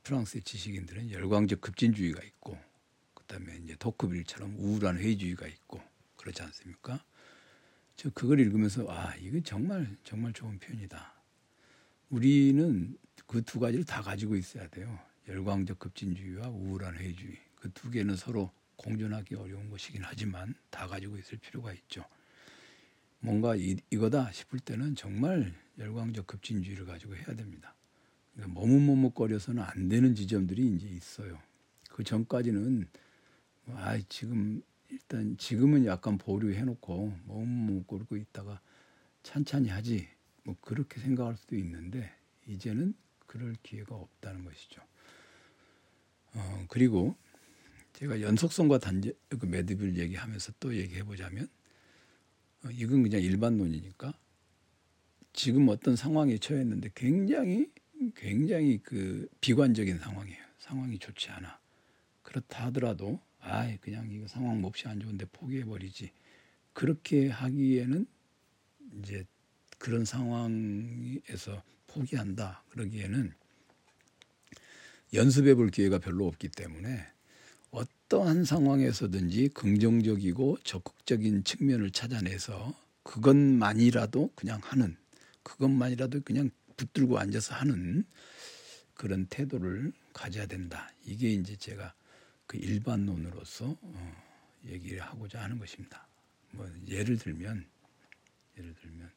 [0.05, 2.57] 프랑스의 지식인들은 열광적 급진주의가 있고
[3.15, 5.83] 그다음에 이제 토크빌처럼 우울한 회의주의가 있고
[6.17, 7.05] 그렇지 않습니까?
[7.97, 11.15] 저 그걸 읽으면서 아 이건 정말 정말 좋은 표현이다.
[12.11, 14.99] 우리는 그 두 가지를 다 가지고 있어야 돼요.
[15.29, 21.39] 열광적 급진주의와 우울한 회의주의 그 두 개는 서로 공존하기 어려운 것이긴 하지만 다 가지고 있을
[21.39, 22.05] 필요가 있죠.
[23.21, 27.75] 뭔가 이, 이거다 싶을 때는 정말 열광적 급진주의를 가지고 해야 됩니다.
[28.35, 31.41] 그러니까 머뭇머뭇거려서는 안 되는 지점들이 이제 있어요.
[31.91, 32.87] 그 전까지는
[33.69, 38.61] 아 지금 일단 지금은 약간 보류해놓고 머뭇머뭇거리고 있다가
[39.22, 40.09] 찬찬히 하지
[40.44, 42.12] 뭐 그렇게 생각할 수도 있는데
[42.46, 42.94] 이제는
[43.27, 44.81] 그럴 기회가 없다는 것이죠.
[46.35, 47.16] 어, 그리고
[47.94, 51.49] 제가 연속성과 단지 그 매듭을 얘기하면서 또 얘기해 보자면
[52.64, 54.12] 어, 이건 그냥 일반론이니까
[55.33, 57.70] 지금 어떤 상황에 처했는데 굉장히
[58.14, 60.44] 굉장히 그 비관적인 상황이에요.
[60.59, 61.59] 상황이 좋지 않아.
[62.22, 66.11] 그렇다 하더라도 아 그냥 이거 상황 몹시 안 좋은데 포기해 버리지.
[66.73, 68.07] 그렇게 하기에는
[68.99, 69.25] 이제
[69.79, 73.33] 그런 상황에서 포기한다 그러기에는
[75.15, 77.07] 연습해 볼 기회가 별로 없기 때문에
[77.71, 84.97] 어떠한 상황에서든지 긍정적이고 적극적인 측면을 찾아내서 그것만이라도 그냥 하는
[85.45, 88.05] 그것만이라도 그냥 붙들고 앉아서 하는
[88.95, 90.91] 그런 태도를 가져야 된다.
[91.05, 91.95] 이게 이제 제가
[92.47, 94.23] 그 일반론으로서 어,
[94.67, 96.07] 얘기를 하고자 하는 것입니다.
[96.53, 97.67] 뭐 예를 들면
[98.59, 99.11] 예를 들면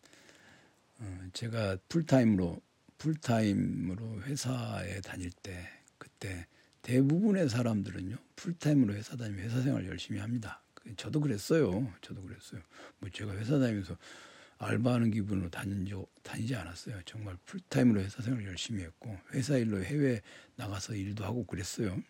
[1.00, 2.62] 어, 제가 풀타임으로
[2.98, 6.48] 풀타임으로 회사에 다닐 때 그때
[6.82, 10.62] 대부분의 사람들은요 풀타임으로 회사 다니면 회사 생활 열심히 합니다.
[10.98, 11.94] 저도 그랬어요.
[12.02, 12.62] 저도 그랬어요.
[13.00, 13.98] 뭐 제가 회사 다니면서
[14.58, 17.02] 알바하는 기분으로 다니지, 다니지 않았어요.
[17.06, 20.22] 정말 풀타임으로 회사 생활 열심히 했고 회사 일로 해외
[20.56, 22.02] 나가서 일도 하고 그랬어요.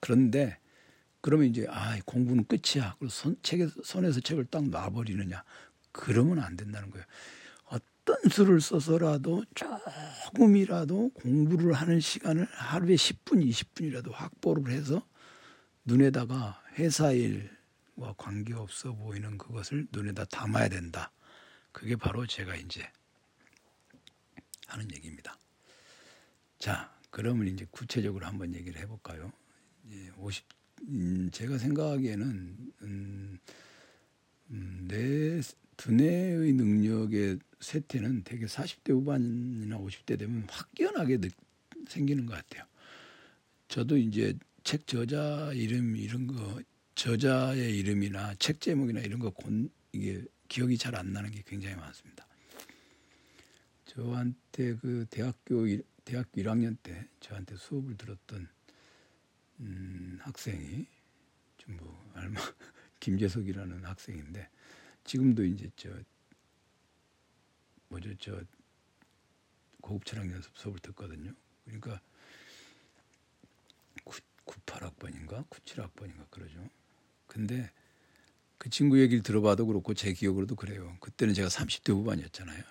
[0.00, 0.58] 그런데
[1.20, 2.96] 그러면 이제 아 공부는 끝이야.
[2.98, 5.42] 그래서 손, 책에 손에서 책을 딱 놔버리느냐?
[5.92, 7.04] 그러면 안 된다는 거예요.
[7.64, 15.04] 어떤 수를 써서라도 조금이라도 공부를 하는 시간을 하루에 10분, 20분이라도 확보를 해서
[15.84, 21.10] 눈에다가 회사 일과 관계없어 보이는 그것을 눈에다 담아야 된다.
[21.72, 22.88] 그게 바로 제가 이제
[24.68, 25.36] 하는 얘기입니다.
[26.58, 29.32] 자, 그러면 이제 구체적으로 한번 얘기를 해볼까요?
[29.86, 30.44] 이제 50,
[30.88, 33.38] 음, 제가 생각하기에는 음,
[34.50, 35.40] 음, 내
[35.76, 41.18] 두뇌의 능력의 쇠퇴는 대개 40대 후반이나 50대 되면 확연하게
[41.88, 42.64] 생기는 것 같아요.
[43.68, 46.60] 저도 이제 책 저자 이름 이런 거
[46.94, 52.26] 저자의 이름이나 책 제목이나 이런 거 곤, 이게 기억이 잘 안 나는 게 굉장히 많습니다.
[53.86, 55.66] 저한테 그 대학교
[56.04, 58.48] 대학교 1학년 때 저한테 수업을 들었던
[59.60, 60.86] 음, 학생이
[61.58, 62.40] 좀 뭐 얼마
[63.00, 64.48] 김재석이라는 학생인데
[65.04, 65.90] 지금도 이제 저
[67.88, 68.40] 뭐죠 저
[69.80, 71.32] 고급 철학 연습 수업을 듣거든요.
[71.64, 72.00] 그러니까
[74.04, 76.68] 9, 98학번인가 97학번인가 그러죠.
[77.26, 77.70] 근데
[78.58, 80.96] 그 친구 얘기를 들어봐도 그렇고 제 기억으로도 그래요.
[81.00, 82.62] 그때는 제가 30대 후반이었잖아요.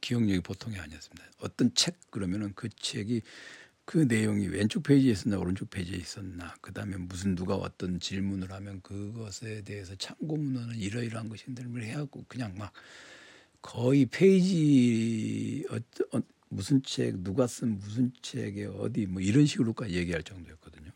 [0.00, 1.30] 기억력이 보통이 아니었습니다.
[1.38, 3.22] 어떤 책 그러면은 그 책이
[3.90, 9.62] 그 내용이 왼쪽 페이지에 있었나 오른쪽 페이지에 있었나 그다음에 무슨 누가 어떤 질문을 하면 그것에
[9.62, 12.72] 대해서 참고문헌은 이러이러한 것인데 를 해갖고 그냥 막
[13.60, 20.22] 거의 페이지 어, 어, 무슨 책 누가 쓴 무슨 책에 어디 뭐 이런 식으로까지 얘기할
[20.22, 20.92] 정도였거든요.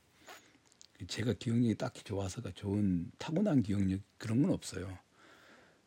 [1.08, 4.96] 제가 기억력이 딱히 좋아서가 좋은 타고난 기억력 그런 건 없어요.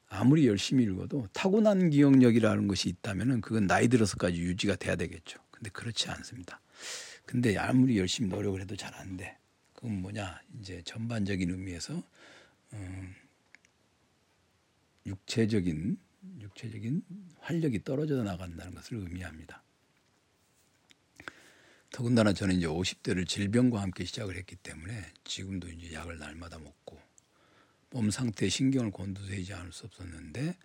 [0.10, 5.40] 아무리 열심히 읽어도 타고난 기억력이라는 것이 있다면은 그건 나이 들어서까지 유지가 돼야 되겠죠.
[5.52, 6.60] 근데 그렇지 않습니다.
[7.26, 9.38] 근데 아무리 열심히 노력을 해도 잘 안 돼.
[9.74, 10.42] 그건 뭐냐?
[10.60, 12.02] 이제 전반적인 의미에서
[12.74, 13.16] 음,
[15.06, 15.98] 육체적인
[16.42, 17.04] 육체적인
[17.40, 19.64] 활력이 떨어져 나간다는 것을 의미합니다.
[21.92, 27.00] 더군다나 저는 이제 50대를 질병과 함께 시작을 했기 때문에 지금도 이제 약을 날마다 먹고
[27.92, 30.58] 몸 상태에 신경을 곤두세우지 않을 수 없었는데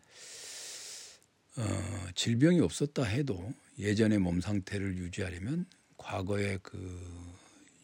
[1.56, 5.66] 어, 질병이 없었다 해도 예전의 몸 상태를 유지하려면
[6.02, 7.32] 과거의 그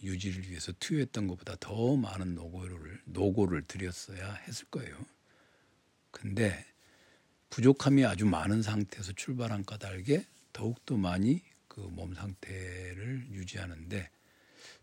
[0.02, 4.96] 유지를 위해서 투여했던 것보다 더 많은 노고를 노고를 들였어야 했을 거예요.
[6.10, 6.64] 근데
[7.50, 14.10] 부족함이 아주 많은 상태에서 출발한 까닭에 더욱더 많이 그 몸 상태를 유지하는데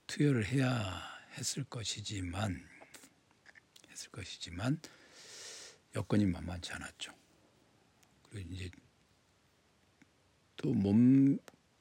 [0.08, 1.02] 투여를 해야
[1.38, 2.66] 했을 것이지만
[3.90, 4.80] 했을 것이지만
[5.96, 7.12] 여건이 만만치 않았죠.
[8.24, 8.70] 그리고 이제
[10.56, 11.38] 또 몸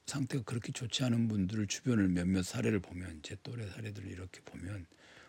[0.06, 4.86] 상태가 그렇게 좋지 않은 분들을 주변을 몇몇 사례를 보면 제 또래 사례들을 이렇게 보면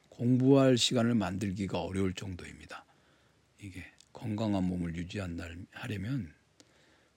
[0.09, 2.85] 공부할 시간을 만들기가 어려울 정도입니다.
[3.59, 6.33] 이게 건강한 몸을 유지하려면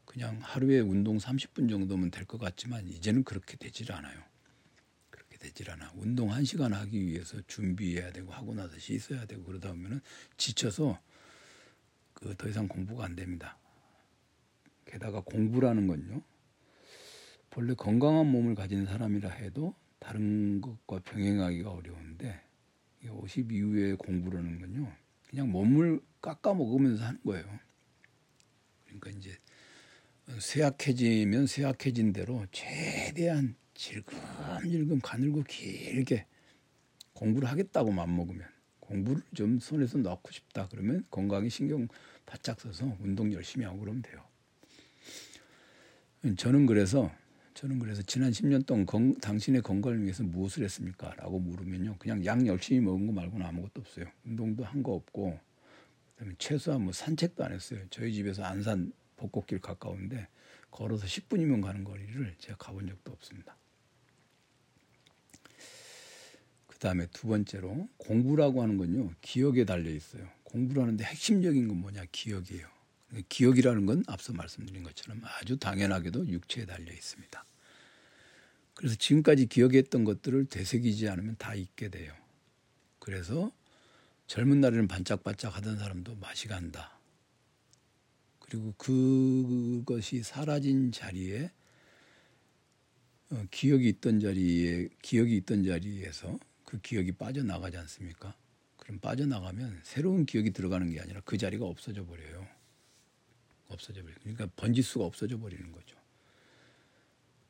[0.05, 4.23] 그냥 하루에 운동 30분 정도면 될 것 같지만 이제는 그렇게 되질 않아요.
[5.11, 5.93] 그렇게 되질 않아.
[5.97, 10.01] 운동 1시간 하기 위해서 준비해야 되고 하고 나서 씻어야 되고 그러다 보면은
[10.37, 10.99] 지쳐서
[12.15, 13.59] 그 더 이상 공부가 안 됩니다.
[14.87, 16.23] 게다가 공부라는 건요.
[17.59, 22.41] 본래 건강한 몸을 가진 사람이라 해도 다른 것과 병행하기가 어려운데
[23.05, 24.93] 50 이후에 공부라는 건요.
[25.29, 27.45] 그냥 몸을 깎아 먹으면서 하는 거예요.
[28.85, 29.37] 그러니까 이제
[30.39, 36.27] 쇠약해지면 쇠약해진 대로 최대한 질금질금 가늘고 길게
[37.15, 38.47] 공부를 하겠다고 맘먹으면
[38.79, 41.89] 공부를 좀 손에서 넣고 싶다 그러면 건강에 신경
[42.25, 44.23] 바짝 써서 운동 열심히 하고 그러면 돼요.
[46.37, 47.11] 저는 그래서
[47.59, 51.13] 저는 그래서 지난 10년 동안 건, 당신의 건강을 위해서 무엇을 했습니까?
[51.17, 51.97] 라고 물으면요.
[51.99, 54.07] 그냥 약 열심히 먹은 거 말고는 아무것도 없어요.
[54.25, 55.37] 운동도 한 거 없고
[56.15, 57.81] 그다음에 최소한 뭐 산책도 안 했어요.
[57.91, 60.29] 저희 집에서 안산 벚꽃길 가까운데
[60.71, 63.57] 걸어서 10분이면 가는 거리를 제가 가본 적도 없습니다.
[66.69, 69.11] 그 다음에 두 번째로 공부라고 하는 건요.
[69.21, 70.29] 기억에 달려 있어요.
[70.45, 72.05] 공부를 하는데 핵심적인 건 뭐냐?
[72.13, 72.78] 기억이에요.
[73.29, 77.45] 기억이라는 건 앞서 말씀드린 것처럼 아주 당연하게도 육체에 달려 있습니다.
[78.75, 82.15] 그래서 지금까지 기억했던 것들을 되새기지 않으면 다 잊게 돼요.
[82.99, 83.53] 그래서
[84.27, 86.99] 젊은 날에는 반짝반짝 하던 사람도 맛이 간다.
[88.39, 91.51] 그리고 그것이 사라진 자리에
[93.31, 98.35] 어, 기억이 있던 자리에 기억이 있던 자리에서 그 기억이 빠져나가지 않습니까?
[98.77, 102.47] 그럼 빠져나가면 새로운 기억이 들어가는 게 아니라 그 자리가 없어져 버려요.
[103.69, 104.17] 없어져 버려요.
[104.21, 105.97] 그러니까 번지 수가 없어져 버리는 거죠.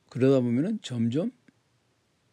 [0.08, 1.32] 그러다 보면은 점점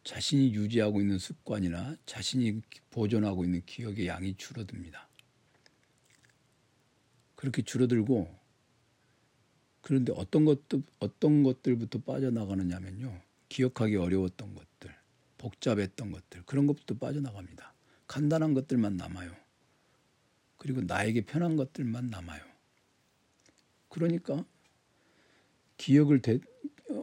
[0.04, 5.08] 자신이 유지하고 있는 습관이나 자신이 보존하고 있는 기억의 양이 줄어듭니다.
[7.36, 8.34] 그렇게 줄어들고
[9.82, 13.22] 그런데 어떤 것도 어떤 것들부터 빠져나가느냐면요.
[13.50, 14.96] 기억하기 어려웠던 것들,
[15.38, 17.74] 복잡했던 것들 그런 것부터 빠져나갑니다.
[18.08, 19.36] 간단한 것들만 남아요.
[20.58, 22.55] 그리고 나에게 편한 것들만 남아요.
[23.96, 24.44] 그러니까
[25.78, 26.38] 기억을 대,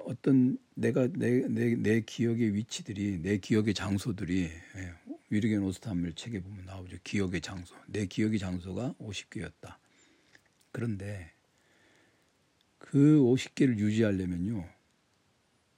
[0.04, 4.94] 어떤 내가 내, 내, 내 기억의 위치들이 내 기억의 장소들이 예,
[5.30, 6.98] 위르겐 오스타밀 책에 보면 나오죠.
[7.02, 7.74] 기억의 장소.
[7.86, 9.76] 내 기억의 장소가 50개였다.
[10.70, 11.32] 그런데
[12.76, 14.68] 그 50개를 유지하려면요.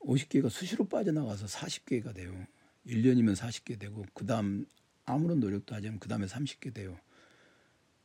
[0.00, 2.44] 50개가 수시로 빠져나가서 40개가 돼요.
[2.88, 4.66] 1년이면 40개 되고 그다음
[5.04, 6.98] 아무런 노력도 하지 않으면 그다음에 30개 돼요.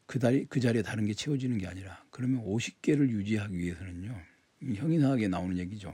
[0.09, 4.19] 그, 다리, 그 자리에 다른 게 채워지는 게 아니라 그러면 50개를 유지하기 위해서는요.
[4.73, 5.93] 형이상하게 나오는 얘기죠.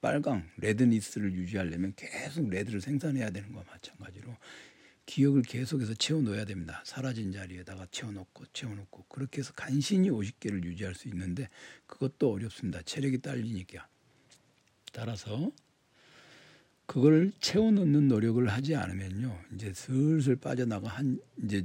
[0.00, 4.36] 빨강 레드니스를 유지하려면 계속 레드를 생산해야 되는 거와 마찬가지로
[5.06, 6.82] 기억을 계속해서 채워넣어야 됩니다.
[6.84, 11.48] 사라진 자리에다가 채워넣고 채워넣고 그렇게 해서 간신히 50개를 유지할 수 있는데
[11.86, 12.82] 그것도 어렵습니다.
[12.82, 13.86] 체력이 딸리니까.
[14.92, 15.52] 따라서
[16.86, 19.44] 그걸 채워넣는 노력을 하지 않으면요.
[19.54, 21.64] 이제 슬슬 빠져나가 한 이제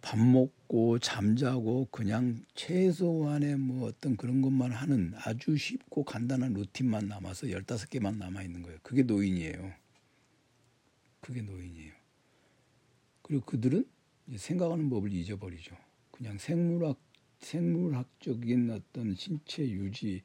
[0.00, 7.50] 밥 먹고 잠자고 그냥 최소한의 뭐 어떤 그런 것만 하는 아주 쉽고 간단한 루틴만 남아서
[7.50, 8.78] 열다섯 개만 남아 있는 거예요.
[8.82, 9.72] 그게 노인이에요.
[11.20, 11.92] 그게 노인이에요.
[13.22, 13.84] 그리고 그들은
[14.36, 15.76] 생각하는 법을 잊어버리죠.
[16.10, 16.98] 그냥 생물학
[17.40, 20.22] 생물학적인 어떤 신체 유지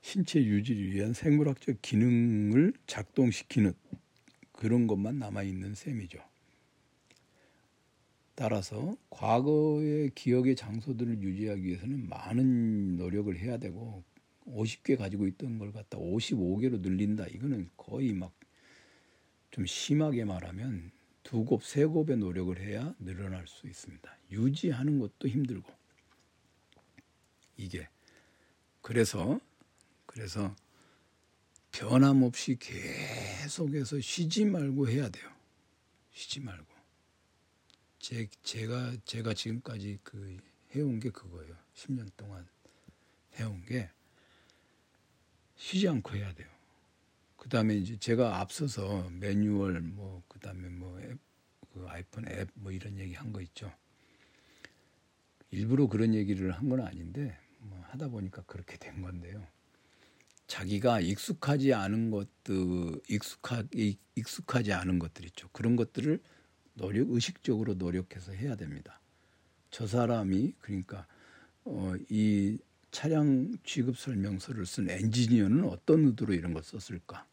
[0.00, 3.74] 신체 유지를 위한 생물학적 기능을 작동시키는
[4.52, 6.18] 그런 것만 남아 있는 셈이죠.
[8.38, 14.04] 따라서 과거의 기억의 장소들을 유지하기 위해서는 많은 노력을 해야 되고
[14.46, 17.26] 50개 가지고 있던 걸 갖다 55개로 늘린다.
[17.26, 18.38] 이거는 거의 막
[19.50, 24.16] 좀 심하게 말하면 두 곱, 세 곱의 노력을 해야 늘어날 수 있습니다.
[24.30, 25.70] 유지하는 것도 힘들고.
[27.56, 27.88] 이게.
[28.80, 29.40] 그래서,
[30.06, 30.54] 그래서
[31.72, 35.28] 변함없이 계속해서 쉬지 말고 해야 돼요.
[36.12, 36.77] 쉬지 말고.
[37.98, 40.36] 제, 제가 제가 지금까지 그
[40.74, 41.54] 해온 게 그거예요.
[41.74, 42.46] 10년 동안
[43.38, 43.90] 해온 게
[45.56, 46.48] 쉬지 않고 해야 돼요.
[47.36, 51.18] 그 다음에 이제 제가 앞서서 매뉴얼 뭐 그 다음에 뭐 앱,
[51.72, 53.72] 그 아이폰 앱 뭐 이런 얘기 한 거 있죠.
[55.50, 59.44] 일부러 그런 얘기를 한 건 아닌데 뭐 하다 보니까 그렇게 된 건데요.
[60.46, 63.62] 자기가 익숙하지 않은 것들 익숙하
[64.14, 65.48] 익숙하지 않은 것들 있죠.
[65.52, 66.20] 그런 것들을
[66.78, 69.00] 노력 의식적으로 노력해서 해야 됩니다.
[69.70, 71.06] 저 사람이 그러니까
[71.64, 72.58] 어, 이
[72.90, 77.26] 차량 취급 설명서를 쓴 엔지니어는 어떤 의도로 이런 걸 썼을까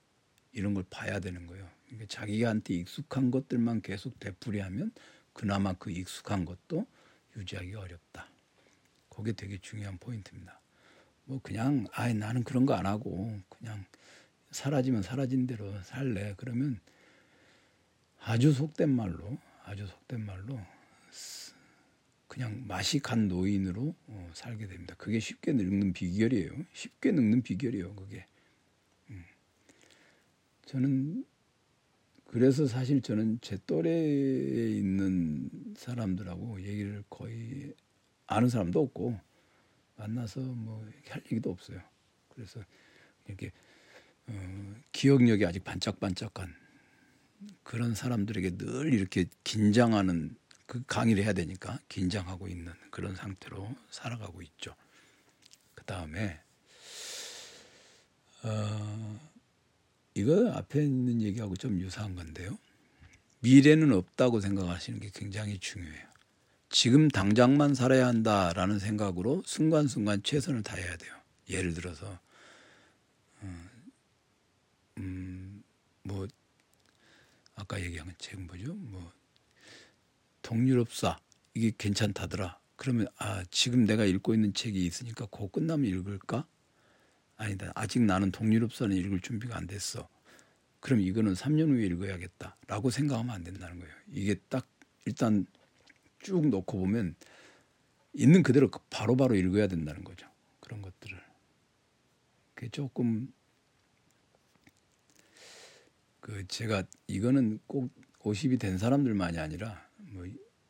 [0.51, 1.69] 이런 걸 봐야 되는 거예요.
[1.85, 4.91] 그러니까 자기한테 익숙한 것들만 계속 되풀이하면
[5.31, 6.85] 그나마 그 익숙한 것도
[7.37, 8.27] 유지하기 어렵다.
[9.09, 10.59] 그게 되게 중요한 포인트입니다.
[11.25, 13.85] 뭐 그냥 아 나는 그런 거 안 하고 그냥
[14.51, 16.79] 사라지면 사라진 대로 살래 그러면
[18.27, 20.59] 아주 속된 말로 아주 속된 말로
[22.27, 24.95] 그냥 맛이 간 노인으로 어, 살게 됩니다.
[24.97, 26.51] 그게 쉽게 늙는 비결이에요.
[26.73, 27.95] 쉽게 늙는 비결이에요.
[27.95, 28.25] 그게.
[29.11, 29.23] 음.
[30.65, 31.25] 저는
[32.25, 37.73] 그래서 사실 저는 제 또래에 있는 사람들하고 얘기를 거의
[38.25, 39.19] 아는 사람도 없고
[39.97, 41.79] 만나서 뭐 할 얘기도 없어요.
[42.29, 42.59] 그래서
[43.27, 43.51] 이렇게
[44.27, 46.64] 어, 기억력이 아직 반짝반짝한
[47.63, 54.75] 그런 사람들에게 늘 이렇게 긴장하는 그 강의를 해야 되니까 긴장하고 있는 그런 상태로 살아가고 있죠.
[55.75, 56.39] 그 다음에
[58.43, 59.19] 어,
[60.13, 62.57] 이거 앞에 있는 얘기하고 좀 유사한 건데요.
[63.41, 66.07] 미래는 없다고 생각하시는 게 굉장히 중요해요.
[66.69, 71.13] 지금 당장만 살아야 한다라는 생각으로 순간순간 최선을 다해야 돼요.
[71.49, 72.19] 예를 들어서
[73.41, 73.69] 어,
[74.97, 75.63] 음,
[76.03, 76.27] 뭐
[77.55, 78.73] 아까 얘기한 책 뭐죠?
[78.73, 79.11] 뭐
[80.41, 81.17] 동유럽사
[81.53, 82.59] 이게 괜찮다더라.
[82.75, 86.45] 그러면 아 지금 내가 읽고 있는 책이 있으니까 그거 끝나면 읽을까?
[87.37, 87.71] 아니다.
[87.75, 90.07] 아직 나는 동유럽사는 읽을 준비가 안 됐어.
[90.79, 93.93] 그럼 이거는 3년 후에 읽어야겠다라고 생각하면 안 된다는 거예요.
[94.11, 94.67] 이게 딱
[95.05, 95.45] 일단
[96.19, 97.15] 쭉 놓고 보면
[98.13, 100.27] 있는 그대로 바로바로 바로 읽어야 된다는 거죠.
[100.59, 101.19] 그런 것들을.
[102.53, 103.33] 그게 조금
[106.25, 110.25] 그 제가 이거는 꼭 50이 된 사람들만이 아니라 뭐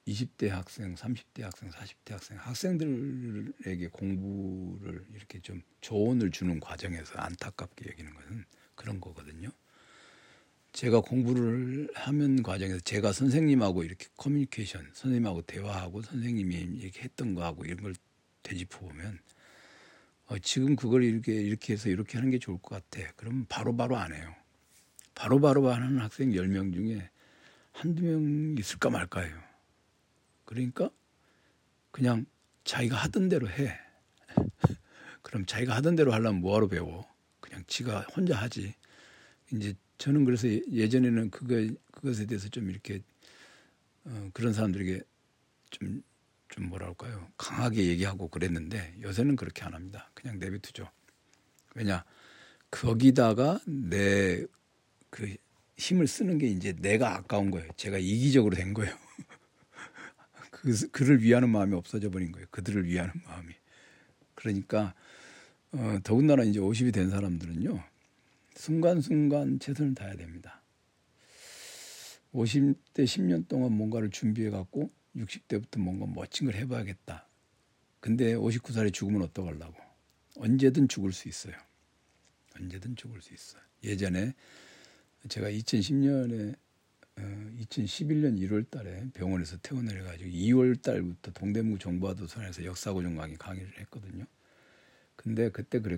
[0.05, 8.13] 20대 학생, 30대 학생, 40대 학생 학생들에게 공부를 이렇게 좀 조언을 주는 과정에서 안타깝게 여기는
[8.13, 8.43] 것은
[8.75, 9.47] 그런 거거든요.
[10.73, 17.77] 제가 공부를 하면 과정에서 제가 선생님하고 이렇게 커뮤니케이션, 선생님하고 대화하고 선생님이 이렇게 했던 거하고 이런
[17.77, 17.95] 걸
[18.43, 19.19] 되짚어 보면
[20.25, 23.09] 어, 지금 그걸 이렇게 이렇게 해서 이렇게 하는 게 좋을 것 같아.
[23.15, 24.35] 그러면 바로바로 바로 안 해요.
[25.15, 27.09] 바로바로 바로 하는 학생 10명 중에
[27.71, 29.33] 한두 명 있을까 말까요.
[30.43, 30.89] 그러니까
[31.91, 32.25] 그냥
[32.63, 33.77] 자기가 하던 대로 해.
[35.21, 37.07] 그럼 자기가 하던 대로 하려면 뭐하러 배워?
[37.39, 38.75] 그냥 지가 혼자 하지.
[39.51, 41.55] 이제 저는 그래서 예전에는 그거
[41.91, 43.01] 그것에 대해서 좀 이렇게
[44.03, 45.01] 어, 그런 사람들에게
[45.71, 46.03] 좀,
[46.49, 50.11] 좀 뭐랄까요 강하게 얘기하고 그랬는데 요새는 그렇게 안 합니다.
[50.13, 50.89] 그냥 내비두죠.
[51.73, 52.03] 왜냐
[52.69, 54.45] 거기다가 내
[55.15, 55.33] 그
[55.77, 57.69] 힘을 쓰는 게 이제 내가 아까운 거예요.
[57.77, 58.93] 제가 이기적으로 된 거예요.
[60.51, 62.45] 그, 그를 위하는 마음이 없어져 버린 거예요.
[62.51, 63.53] 그들을 위하는 마음이.
[64.33, 64.93] 그러니까
[65.71, 67.81] 어, 더군다나 이제 50이 된 사람들은요.
[68.55, 70.61] 순간순간 최선을 다해야 됩니다.
[72.33, 77.25] 50대 10년 동안 뭔가를 준비해 갖고 60대부터 뭔가 멋진 걸 해봐야겠다.
[78.01, 79.75] 근데 59살에 죽으면 어떡하려고.
[80.35, 81.55] 언제든 죽을 수 있어요.
[82.59, 83.61] 언제든 죽을 수 있어요.
[83.81, 84.33] 예전에
[85.27, 86.55] 제가 2010년에
[87.17, 94.25] 2011년 1월 달에 병원에서 퇴원을 해가지고 2월 달부터 동대문구 정부화도선에서 역사고정 강의 강의를 했거든요.
[95.15, 95.97] 근데 그때 그래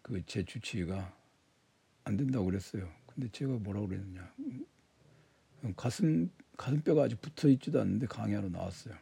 [0.00, 1.14] 그제 주치의가
[2.04, 2.90] 안 된다고 그랬어요.
[3.06, 4.32] 근데 제가 뭐라고 그랬느냐.
[5.76, 8.94] 가슴 가슴뼈가 아직 붙어 있지도 않는데 강의하러 나왔어요.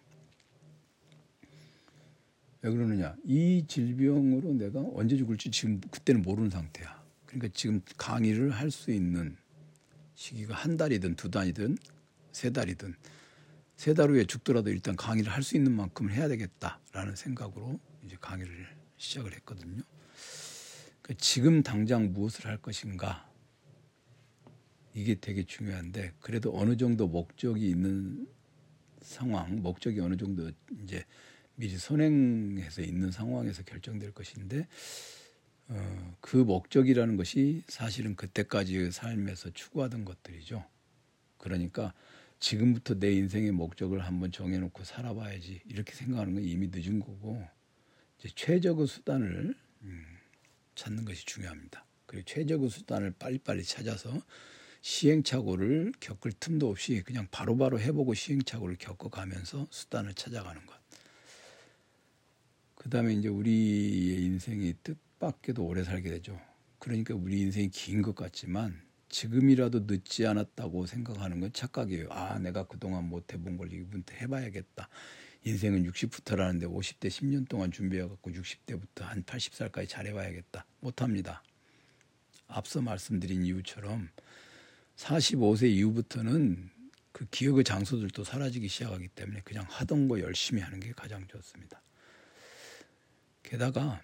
[2.63, 3.17] 왜 그러느냐?
[3.25, 7.00] 이 질병으로 내가 언제 죽을지 지금 그때는 모르는 상태야.
[7.31, 9.37] 그러니까 지금 강의를 할 수 있는
[10.15, 11.79] 시기가 한 달이든 두 달이든
[12.33, 12.95] 세 달이든
[13.77, 18.69] 세 달 후에 죽더라도 일단 강의를 할 수 있는 만큼을 해야 되겠다라는 생각으로 이제 강의를
[18.99, 19.83] 시작을 했거든요.
[21.01, 23.27] 그러니까 지금 당장 무엇을 할 것인가
[24.93, 28.29] 이게 되게 중요한데 그래도 어느 정도 목적이 있는
[29.01, 30.51] 상황, 목적이 어느 정도
[30.83, 31.05] 이제
[31.55, 34.69] 미리 선행해서 있는 상황에서 결정될 것인데
[35.73, 40.65] 어, 그 목적이라는 것이 사실은 그때까지 삶에서 추구하던 것들이죠.
[41.39, 41.95] 그러니까
[42.41, 47.47] 지금부터 내 인생의 목적을 한번 정해놓고 살아봐야지 이렇게 생각하는 건 이미 늦은 거고
[48.19, 50.05] 이제 최적의 수단을 음,
[50.75, 51.85] 찾는 것이 중요합니다.
[52.07, 54.21] 그리고 최적의 수단을 빨리빨리 찾아서
[54.81, 60.75] 시행착오를 겪을 틈도 없이 그냥 바로바로 바로 해보고 시행착오를 겪어가면서 수단을 찾아가는 것.
[62.75, 66.41] 그 다음에 이제 우리의 인생이 뜻 밖에도 오래 살게 되죠.
[66.81, 72.09] 그러니까 우리 인생이 긴 것 같지만 지금이라도 늦지 않았다고 생각하는 건 착각이에요.
[72.11, 74.89] 아, 내가 그동안 못 해본 걸 이분부터 해봐야겠다.
[75.45, 80.65] 인생은 60부터라는데 50대 10년 동안 준비해갖고 60대부터 한 80살까지 잘해봐야겠다.
[80.81, 81.43] 못합니다.
[82.47, 84.09] 앞서 말씀드린 이유처럼
[84.97, 86.71] 45세 이후부터는
[87.13, 91.83] 그 기억의 장소들도 사라지기 시작하기 때문에 그냥 하던 거 열심히 하는 게 가장 좋습니다.
[93.43, 94.01] 게다가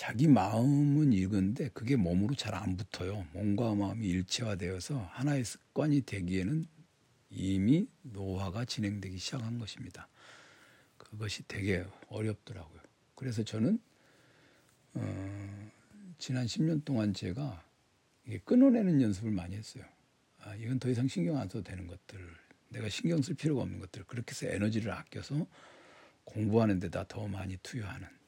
[0.00, 3.26] 자기 마음은 읽은데 그게 몸으로 잘 안 붙어요.
[3.34, 6.64] 몸과 마음이 일체화되어서 하나의 습관이 되기에는
[7.28, 10.08] 이미 노화가 진행되기 시작한 것입니다.
[10.96, 12.80] 그것이 되게 어렵더라고요.
[13.14, 13.78] 그래서 저는
[14.94, 15.70] 어,
[16.16, 17.62] 지난 10년 동안 제가
[18.46, 19.84] 끊어내는 연습을 많이 했어요.
[20.38, 22.18] 아, 이건 더 이상 신경 안 써도 되는 것들,
[22.70, 25.46] 내가 신경 쓸 필요가 없는 것들, 그렇게 해서 에너지를 아껴서
[26.24, 28.19] 공부하는 데다 더 많이 투여하는.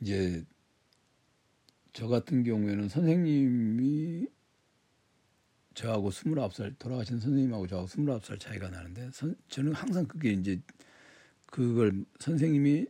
[0.00, 0.44] 이제
[1.92, 4.28] 저 같은 경우에는 선생님이
[5.74, 10.60] 저하고 29살 돌아가신 선생님하고 저하고 29살 차이가 나는데 선, 저는 항상 그게 이제
[11.46, 12.86] 그걸 선생님이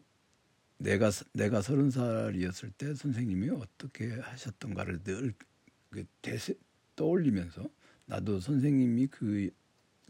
[0.79, 6.07] 내가 내가 서른 살이었을 때 선생님이 어떻게 하셨던가를 늘그
[6.97, 7.69] 떠올리면서
[8.07, 9.51] 나도 선생님이 그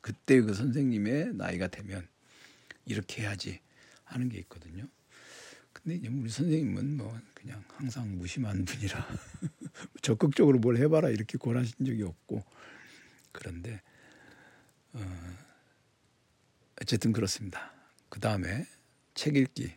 [0.00, 2.06] 그때 그 선생님의 나이가 되면
[2.84, 3.60] 이렇게 해야지
[4.04, 4.88] 하는 게 있거든요.
[5.82, 9.08] 근데 우리 선생님은 뭐 그냥 항상 무심한 분이라
[10.02, 12.44] 적극적으로 뭘 해봐라 이렇게 권하신 적이 없고
[13.32, 13.80] 그런데
[14.92, 15.36] 어,
[16.82, 17.72] 어쨌든 그렇습니다.
[18.08, 18.66] 그 다음에
[19.14, 19.72] 책 읽기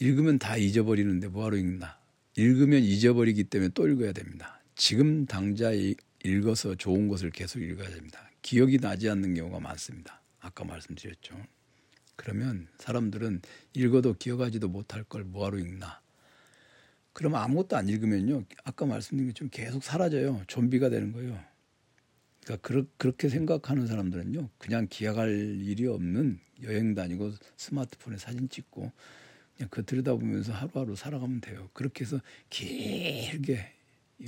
[0.00, 1.98] 읽으면 다 잊어버리는데 뭐하러 읽나?
[2.36, 4.60] 읽으면 잊어버리기 때문에 또 읽어야 됩니다.
[4.74, 5.72] 지금 당장
[6.24, 8.28] 읽어서 좋은 것을 계속 읽어야 됩니다.
[8.42, 10.20] 기억이 나지 않는 경우가 많습니다.
[10.40, 11.36] 아까 말씀드렸죠.
[12.16, 13.42] 그러면 사람들은
[13.74, 16.00] 읽어도 기억하지도 못할 걸 뭐하러 읽나?
[17.12, 18.44] 그러면 아무것도 안 읽으면요.
[18.64, 20.42] 아까 말씀드린 것처럼 계속 사라져요.
[20.46, 21.38] 좀비가 되는 거예요.
[22.44, 24.50] 그러니까 그렇게 생각하는 사람들은요.
[24.58, 28.92] 그냥 기억할 일이 없는 여행 다니고 스마트폰에 사진 찍고
[29.56, 31.70] 그냥 그 들여다보면서 하루하루 살아가면 돼요.
[31.72, 33.72] 그렇게 해서 길게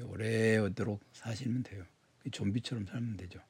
[0.01, 1.85] 오래오도록 사시면 돼요.
[2.31, 3.41] 좀비처럼 살면 되죠.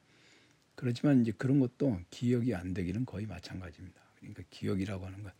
[0.74, 4.05] 그렇지만 이제 그런 것도 기억이 안 되기는 거의 마찬가지입니다.
[4.32, 5.32] 그러니까 기억이라고 하는 건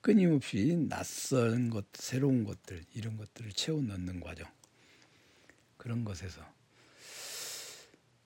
[0.00, 4.46] 끊임없이 낯선 것, 새로운 것들 이런 것들을 채워 넣는 과정.
[5.76, 6.40] 그런 것에서.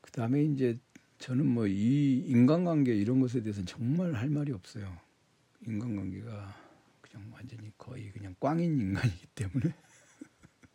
[0.01, 0.78] 그 다음에 이제
[1.18, 4.99] 저는 뭐 이 인간관계 이런 것에 대해서는 정말 할 말이 없어요.
[5.66, 6.57] 인간관계가
[7.01, 9.74] 그냥 완전히 거의 그냥 꽝인 인간이기 때문에.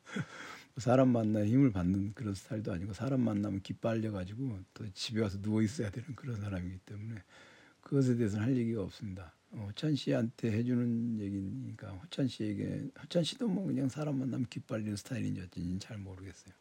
[0.77, 5.61] 사람 만나 힘을 받는 그런 스타일도 아니고 사람 만나면 기빨려 가지고 또 집에 와서 누워
[5.61, 7.23] 있어야 되는 그런 사람이기 때문에
[7.87, 9.33] 그것에 대해서는 할 얘기가 없습니다.
[9.51, 15.39] 어, 호찬 씨한테 해주는 얘기니까 호찬 씨에게 호찬 씨도 뭐 그냥 사람 만나면 기빨리는 스타일인지
[15.39, 16.53] 어쩐지 잘 모르겠어요.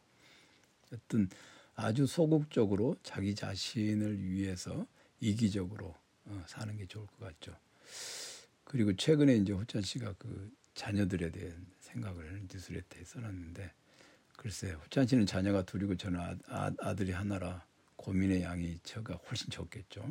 [0.93, 1.29] 어떤
[1.75, 4.87] 아주 소극적으로 자기 자신을 위해서
[5.19, 5.93] 이기적으로
[6.27, 7.57] 어, 사는 게 좋을 것 같죠.
[8.63, 13.69] 그리고 최근에 이제 호찬 씨가 그 자녀들에 대한 생각을 뉴스레터에 써놨는데
[14.37, 17.65] 글쎄 호찬 씨는 자녀가 둘이고 저는 아, 아, 아들이 하나라
[17.97, 20.09] 고민의 양이 저가 훨씬 적겠죠.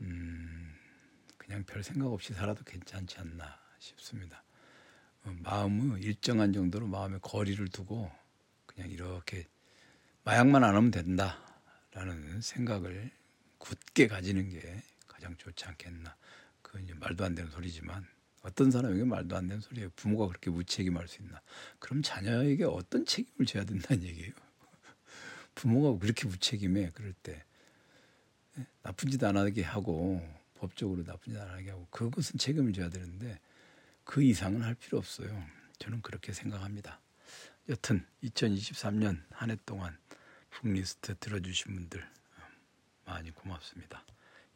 [0.00, 0.74] 음,
[1.38, 4.42] 그냥 별 생각 없이 살아도 괜찮지 않나 싶습니다.
[5.24, 8.10] 어, 마음을 일정한 정도로 마음의 거리를 두고
[8.66, 9.46] 그냥 이렇게
[10.24, 13.10] 마약만 안 하면 된다라는 생각을
[13.58, 16.16] 굳게 가지는 게 가장 좋지 않겠나.
[16.62, 18.06] 그 이제 말도 안 되는 소리지만
[18.42, 19.90] 어떤 사람에게 말도 안 되는 소리예요.
[19.96, 21.40] 부모가 그렇게 무책임할 수 있나?
[21.78, 24.32] 그럼 자녀에게 어떤 책임을 져야 된다는 얘기예요.
[25.54, 27.53] 부모가 그렇게 무책임해 그럴 때 예?
[28.82, 30.22] 나쁜 짓 안 하게 하고
[30.54, 33.38] 법적으로 나쁜 짓 안 하게 하고 그것은 책임을 져야 되는데
[34.04, 35.46] 그 이상은 할 필요 없어요.
[35.78, 37.00] 저는 그렇게 생각합니다.
[37.68, 39.96] 여튼 2023년 한 해 동안
[40.50, 42.06] 북리스트 들어주신 분들
[43.04, 44.04] 많이 고맙습니다.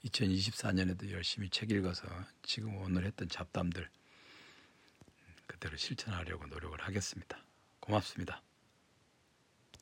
[0.04, 2.06] 2024년에도 열심히 책 읽어서
[2.42, 3.88] 지금 오늘 했던 잡담들
[5.46, 7.42] 그대로 실천하려고 노력을 하겠습니다.
[7.80, 8.42] 고맙습니다.